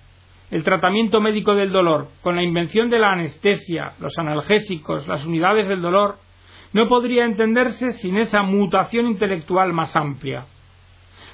El 0.50 0.64
tratamiento 0.64 1.20
médico 1.20 1.54
del 1.54 1.72
dolor, 1.72 2.08
con 2.22 2.36
la 2.36 2.42
invención 2.42 2.88
de 2.88 2.98
la 2.98 3.12
anestesia, 3.12 3.92
los 4.00 4.16
analgésicos, 4.16 5.06
las 5.06 5.26
unidades 5.26 5.68
del 5.68 5.82
dolor, 5.82 6.16
no 6.72 6.88
podría 6.88 7.24
entenderse 7.24 7.92
sin 7.92 8.16
esa 8.16 8.42
mutación 8.42 9.06
intelectual 9.06 9.72
más 9.72 9.94
amplia. 9.96 10.46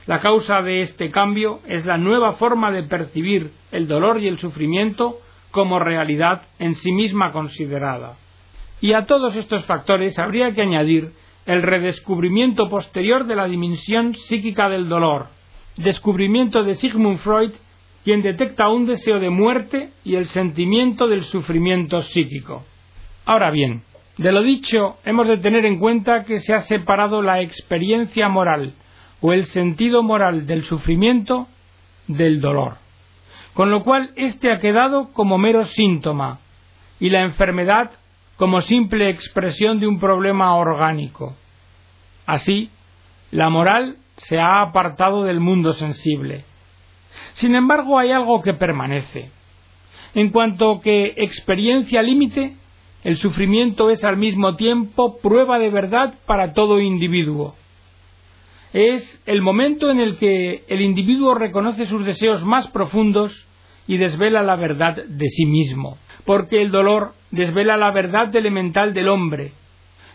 La 0.06 0.20
causa 0.20 0.62
de 0.62 0.82
este 0.82 1.10
cambio 1.10 1.60
es 1.66 1.86
la 1.86 1.96
nueva 1.96 2.32
forma 2.32 2.70
de 2.70 2.82
percibir 2.82 3.52
el 3.72 3.88
dolor 3.88 4.20
y 4.20 4.28
el 4.28 4.38
sufrimiento 4.38 5.18
como 5.50 5.78
realidad 5.78 6.42
en 6.58 6.74
sí 6.74 6.92
misma 6.92 7.32
considerada. 7.32 8.16
Y 8.80 8.92
a 8.92 9.06
todos 9.06 9.34
estos 9.36 9.64
factores 9.64 10.18
habría 10.18 10.52
que 10.52 10.62
añadir 10.62 11.12
el 11.46 11.62
redescubrimiento 11.62 12.68
posterior 12.68 13.26
de 13.26 13.36
la 13.36 13.46
dimensión 13.46 14.14
psíquica 14.14 14.68
del 14.68 14.88
dolor, 14.88 15.28
descubrimiento 15.76 16.62
de 16.62 16.74
Sigmund 16.74 17.18
Freud, 17.18 17.52
quien 18.04 18.22
detecta 18.22 18.68
un 18.68 18.86
deseo 18.86 19.18
de 19.18 19.30
muerte 19.30 19.90
y 20.04 20.16
el 20.16 20.26
sentimiento 20.26 21.08
del 21.08 21.24
sufrimiento 21.24 22.00
psíquico. 22.02 22.64
Ahora 23.24 23.50
bien, 23.50 23.82
de 24.18 24.30
lo 24.30 24.42
dicho, 24.42 24.98
hemos 25.04 25.26
de 25.26 25.38
tener 25.38 25.64
en 25.64 25.78
cuenta 25.78 26.22
que 26.24 26.40
se 26.40 26.54
ha 26.54 26.60
separado 26.60 27.22
la 27.22 27.40
experiencia 27.40 28.28
moral 28.28 28.74
o 29.20 29.32
el 29.32 29.46
sentido 29.46 30.02
moral 30.02 30.46
del 30.46 30.64
sufrimiento 30.64 31.48
del 32.06 32.40
dolor, 32.40 32.76
con 33.54 33.70
lo 33.70 33.82
cual 33.82 34.10
éste 34.16 34.52
ha 34.52 34.58
quedado 34.58 35.12
como 35.12 35.38
mero 35.38 35.64
síntoma 35.64 36.40
y 37.00 37.10
la 37.10 37.22
enfermedad 37.22 37.90
como 38.36 38.60
simple 38.60 39.08
expresión 39.08 39.80
de 39.80 39.86
un 39.86 39.98
problema 39.98 40.54
orgánico. 40.56 41.34
Así, 42.26 42.70
la 43.30 43.48
moral 43.48 43.96
se 44.16 44.38
ha 44.38 44.60
apartado 44.60 45.24
del 45.24 45.40
mundo 45.40 45.72
sensible. 45.72 46.44
Sin 47.34 47.54
embargo, 47.54 47.98
hay 47.98 48.10
algo 48.10 48.42
que 48.42 48.54
permanece. 48.54 49.30
En 50.14 50.30
cuanto 50.30 50.80
que 50.80 51.14
experiencia 51.16 52.02
límite, 52.02 52.56
el 53.02 53.16
sufrimiento 53.18 53.90
es 53.90 54.04
al 54.04 54.16
mismo 54.16 54.56
tiempo 54.56 55.18
prueba 55.18 55.58
de 55.58 55.70
verdad 55.70 56.14
para 56.26 56.52
todo 56.52 56.80
individuo. 56.80 57.54
Es 58.72 59.22
el 59.26 59.42
momento 59.42 59.90
en 59.90 60.00
el 60.00 60.16
que 60.16 60.64
el 60.68 60.80
individuo 60.80 61.34
reconoce 61.34 61.86
sus 61.86 62.04
deseos 62.04 62.44
más 62.44 62.68
profundos 62.70 63.46
y 63.86 63.98
desvela 63.98 64.42
la 64.42 64.56
verdad 64.56 64.96
de 65.04 65.28
sí 65.28 65.46
mismo, 65.46 65.98
porque 66.24 66.62
el 66.62 66.70
dolor 66.70 67.14
desvela 67.30 67.76
la 67.76 67.90
verdad 67.90 68.34
elemental 68.34 68.94
del 68.94 69.08
hombre, 69.08 69.52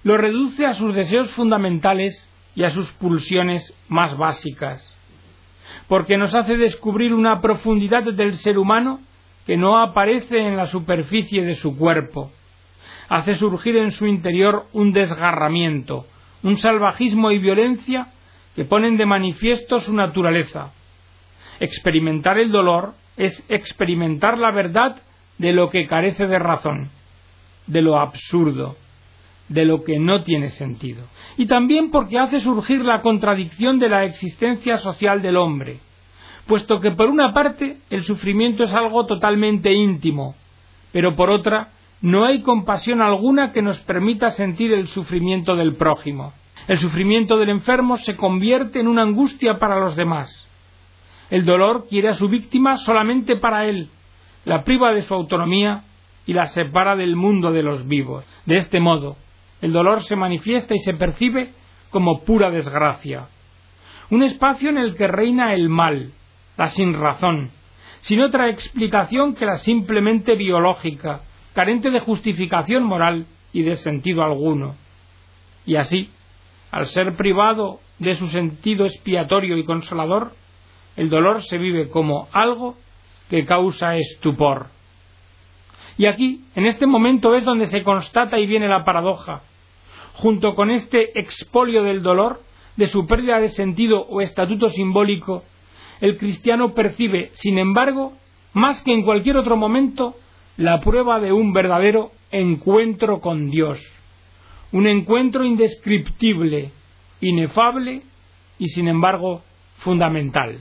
lo 0.04 0.18
reduce 0.18 0.66
a 0.66 0.76
sus 0.76 0.96
deseos 0.96 1.32
fundamentales 1.32 2.29
y 2.60 2.64
a 2.66 2.72
sus 2.72 2.92
pulsiones 2.92 3.74
más 3.88 4.18
básicas, 4.18 4.84
porque 5.88 6.18
nos 6.18 6.36
hace 6.36 6.58
descubrir 6.58 7.14
una 7.14 7.40
profundidad 7.40 8.04
del 8.04 8.34
ser 8.34 8.58
humano 8.58 9.00
que 9.48 9.56
no 9.56 9.82
aparece 9.82 10.40
en 10.40 10.58
la 10.58 10.68
superficie 10.68 11.46
de 11.46 11.56
su 11.56 11.78
cuerpo, 11.78 12.34
hace 13.08 13.36
surgir 13.36 13.78
en 13.78 13.92
su 13.92 14.08
interior 14.08 14.66
un 14.74 14.92
desgarramiento, 14.92 16.06
un 16.44 16.58
salvajismo 16.58 17.32
y 17.32 17.40
violencia 17.40 18.10
que 18.58 18.66
ponen 18.66 18.98
de 18.98 19.06
manifiesto 19.06 19.80
su 19.80 19.96
naturaleza. 19.96 20.74
Experimentar 21.62 22.38
el 22.38 22.52
dolor 22.52 22.94
es 23.16 23.42
experimentar 23.48 24.38
la 24.38 24.52
verdad 24.52 24.98
de 25.38 25.54
lo 25.54 25.70
que 25.70 25.88
carece 25.88 26.28
de 26.28 26.40
razón, 26.40 26.90
de 27.68 27.82
lo 27.82 27.98
absurdo, 27.98 28.76
de 29.50 29.66
lo 29.66 29.84
que 29.84 30.00
no 30.00 30.24
tiene 30.24 30.50
sentido. 30.50 31.04
Y 31.38 31.48
también 31.48 31.92
porque 31.92 32.20
hace 32.20 32.40
surgir 32.42 32.86
la 32.86 33.02
contradicción 33.02 33.80
de 33.80 33.90
la 33.90 34.06
existencia 34.06 34.78
social 34.78 35.22
del 35.22 35.38
hombre, 35.38 35.80
puesto 36.48 36.80
que 36.80 36.92
por 36.92 37.10
una 37.10 37.34
parte 37.34 37.78
el 37.90 38.04
sufrimiento 38.04 38.64
es 38.64 38.74
algo 38.74 39.06
totalmente 39.06 39.74
íntimo, 39.74 40.36
pero 40.92 41.16
por 41.16 41.30
otra 41.30 41.72
no 42.02 42.26
hay 42.26 42.42
compasión 42.42 43.02
alguna 43.02 43.52
que 43.52 43.62
nos 43.62 43.78
permita 43.80 44.30
sentir 44.32 44.72
el 44.72 44.88
sufrimiento 44.88 45.56
del 45.56 45.76
prójimo. 45.76 46.34
El 46.68 46.80
sufrimiento 46.80 47.38
del 47.38 47.50
enfermo 47.50 47.98
se 47.98 48.16
convierte 48.16 48.80
en 48.80 48.88
una 48.88 49.02
angustia 49.02 49.58
para 49.58 49.80
los 49.80 49.96
demás. 49.96 50.48
El 51.30 51.46
dolor 51.46 51.88
quiere 51.90 52.10
a 52.10 52.16
su 52.16 52.28
víctima 52.28 52.78
solamente 52.78 53.36
para 53.36 53.66
él, 53.66 53.90
la 54.46 54.64
priva 54.64 54.94
de 54.94 55.04
su 55.04 55.14
autonomía 55.14 55.84
y 56.26 56.34
la 56.34 56.46
separa 56.46 56.96
del 56.96 57.16
mundo 57.16 57.52
de 57.52 57.64
los 57.64 57.88
vivos. 57.88 58.24
De 58.46 58.58
este 58.58 58.80
modo, 58.80 59.18
el 59.62 59.74
dolor 59.74 60.04
se 60.04 60.16
manifiesta 60.16 60.74
y 60.76 60.80
se 60.80 60.94
percibe 60.94 61.52
como 61.90 62.24
pura 62.24 62.50
desgracia. 62.50 63.28
Un 64.10 64.24
espacio 64.24 64.70
en 64.70 64.78
el 64.78 64.96
que 64.96 65.08
reina 65.08 65.54
el 65.54 65.70
mal, 65.70 66.14
la 66.58 66.70
sinrazón, 66.70 67.52
sin 68.02 68.22
otra 68.22 68.50
explicación 68.50 69.36
que 69.36 69.46
la 69.46 69.58
simplemente 69.58 70.36
biológica, 70.36 71.22
carente 71.54 71.90
de 71.90 72.00
justificación 72.00 72.84
moral 72.84 73.26
y 73.54 73.64
de 73.64 73.76
sentido 73.76 74.24
alguno. 74.24 74.76
Y 75.66 75.76
así, 75.76 76.10
al 76.72 76.88
ser 76.88 77.16
privado 77.16 77.80
de 78.00 78.16
su 78.16 78.28
sentido 78.28 78.86
expiatorio 78.86 79.58
y 79.58 79.66
consolador, 79.66 80.34
el 80.96 81.10
dolor 81.10 81.44
se 81.44 81.58
vive 81.58 81.90
como 81.90 82.28
algo 82.32 82.78
que 83.30 83.46
causa 83.46 83.98
estupor. 83.98 84.68
Y 85.98 86.06
aquí, 86.06 86.46
en 86.56 86.66
este 86.66 86.88
momento, 86.88 87.36
es 87.36 87.44
donde 87.44 87.66
se 87.66 87.84
constata 87.84 88.40
y 88.40 88.48
viene 88.48 88.68
la 88.68 88.86
paradoja. 88.86 89.42
Junto 90.16 90.56
con 90.56 90.72
este 90.72 91.20
expolio 91.20 91.84
del 91.84 92.02
dolor, 92.02 92.42
de 92.76 92.88
su 92.88 93.06
pérdida 93.06 93.40
de 93.40 93.50
sentido 93.50 94.02
o 94.02 94.22
estatuto 94.22 94.70
simbólico, 94.70 95.44
el 96.02 96.18
cristiano 96.18 96.74
percibe, 96.74 97.30
sin 97.34 97.58
embargo, 97.58 98.14
más 98.54 98.82
que 98.82 98.94
en 98.94 99.04
cualquier 99.04 99.38
otro 99.38 99.58
momento, 99.58 100.16
la 100.58 100.80
prueba 100.80 101.20
de 101.20 101.32
un 101.32 101.54
verdadero 101.54 102.12
encuentro 102.32 103.20
con 103.20 103.50
Dios, 103.50 103.80
un 104.72 104.88
encuentro 104.88 105.46
indescriptible, 105.46 106.72
inefable 107.22 108.02
y 108.58 108.68
sin 108.68 108.88
embargo 108.88 109.42
fundamental. 109.80 110.60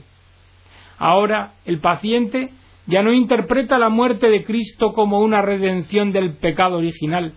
Ahora 0.97 1.53
el 1.65 1.79
paciente 1.79 2.49
ya 2.87 3.01
no 3.01 3.13
interpreta 3.13 3.77
la 3.77 3.89
muerte 3.89 4.29
de 4.29 4.43
Cristo 4.43 4.93
como 4.93 5.19
una 5.19 5.41
redención 5.41 6.11
del 6.11 6.33
pecado 6.33 6.77
original, 6.77 7.33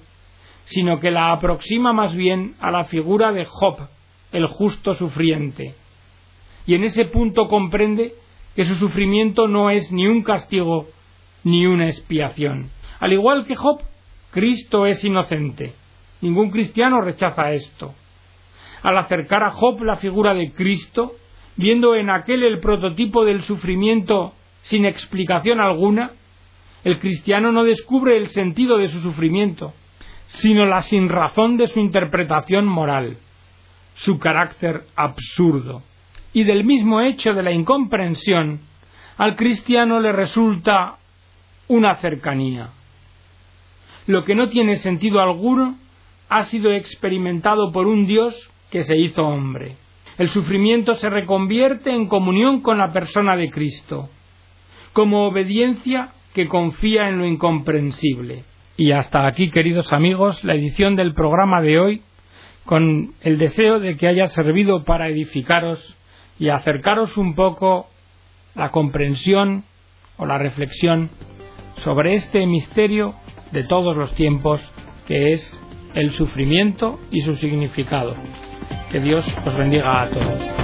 sino 0.65 1.01
que 1.01 1.11
la 1.11 1.33
aproxima 1.33 1.93
más 1.93 2.15
bien 2.15 2.55
a 2.61 2.71
la 2.71 2.85
figura 2.85 3.33
de 3.33 3.45
Job, 3.45 3.89
el 4.33 4.47
justo 4.47 4.95
sufriente. 4.95 5.75
Y 6.67 6.75
en 6.75 6.85
ese 6.85 7.05
punto 7.07 7.49
comprende 7.49 8.15
que 8.55 8.65
su 8.65 8.75
sufrimiento 8.75 9.49
no 9.49 9.71
es 9.71 9.91
ni 9.93 10.07
un 10.07 10.23
castigo 10.23 10.89
ni 11.45 11.67
una 11.67 11.87
expiación. 11.87 12.71
Al 13.01 13.13
igual 13.13 13.47
que 13.47 13.57
Job, 13.57 13.81
Cristo 14.31 14.87
es 14.87 15.05
inocente. 15.05 15.75
Ningún 16.21 16.51
cristiano 16.51 17.01
rechaza 17.01 17.53
esto. 17.53 17.95
Al 18.83 18.97
acercar 18.99 19.43
a 19.43 19.51
Job 19.51 19.83
la 19.83 19.97
figura 19.97 20.35
de 20.35 20.53
Cristo, 20.53 21.13
viendo 21.57 21.95
en 21.97 22.11
aquel 22.11 22.43
el 22.45 22.61
prototipo 22.61 23.25
del 23.25 23.43
sufrimiento 23.43 24.33
sin 24.63 24.87
explicación 24.87 25.61
alguna, 25.61 26.13
el 26.85 26.99
cristiano 27.01 27.53
no 27.53 27.65
descubre 27.65 28.17
el 28.17 28.29
sentido 28.29 28.79
de 28.79 28.89
su 28.89 29.01
sufrimiento, 29.01 29.73
sino 30.39 30.65
la 30.65 30.83
sinrazón 30.83 31.57
de 31.57 31.69
su 31.69 31.81
interpretación 31.81 32.67
moral, 32.67 33.19
su 33.95 34.19
carácter 34.19 34.85
absurdo. 34.97 35.83
Y 36.33 36.45
del 36.45 36.65
mismo 36.65 37.01
hecho 37.03 37.35
de 37.35 37.43
la 37.43 37.53
incomprensión, 37.53 38.61
al 39.19 39.37
cristiano 39.37 40.01
le 40.01 40.13
resulta 40.13 40.97
una 41.69 41.97
cercanía. 41.97 42.71
Lo 44.07 44.25
que 44.25 44.35
no 44.35 44.49
tiene 44.49 44.77
sentido 44.77 45.21
alguno 45.21 45.77
ha 46.29 46.45
sido 46.45 46.73
experimentado 46.73 47.71
por 47.71 47.87
un 47.87 48.07
Dios 48.07 48.35
que 48.71 48.85
se 48.85 48.97
hizo 48.97 49.23
hombre. 49.23 49.77
El 50.17 50.31
sufrimiento 50.31 50.97
se 50.97 51.11
reconvierte 51.11 51.91
en 51.91 52.07
comunión 52.07 52.63
con 52.63 52.79
la 52.79 52.93
persona 52.93 53.37
de 53.37 53.51
Cristo, 53.51 54.09
como 54.93 55.27
obediencia 55.27 56.13
que 56.35 56.49
confía 56.49 57.09
en 57.09 57.19
lo 57.19 57.27
incomprensible. 57.27 58.45
Y 58.77 58.93
hasta 58.93 59.27
aquí, 59.27 59.51
queridos 59.51 59.93
amigos, 59.93 60.43
la 60.45 60.55
edición 60.55 60.97
del 60.97 61.15
programa 61.15 61.61
de 61.61 61.79
hoy, 61.79 62.03
con 62.65 63.15
el 63.21 63.39
deseo 63.39 63.81
de 63.81 63.97
que 63.97 64.09
haya 64.09 64.27
servido 64.29 64.85
para 64.85 65.09
edificaros 65.09 65.97
y 66.39 66.49
acercaros 66.49 67.17
un 67.17 67.35
poco 67.35 67.89
la 68.55 68.71
comprensión 68.71 69.65
o 70.17 70.27
la 70.27 70.39
reflexión 70.39 71.11
sobre 71.77 72.15
este 72.15 72.47
misterio 72.47 73.15
de 73.51 73.65
todos 73.65 73.97
los 73.97 74.15
tiempos 74.15 74.73
que 75.07 75.33
es 75.33 75.61
el 75.95 76.11
sufrimiento 76.13 76.99
y 77.11 77.21
su 77.21 77.37
significado. 77.37 78.15
Que 78.91 79.01
Dios 79.01 79.27
os 79.45 79.57
bendiga 79.57 80.03
a 80.03 80.11
todos. 80.11 80.62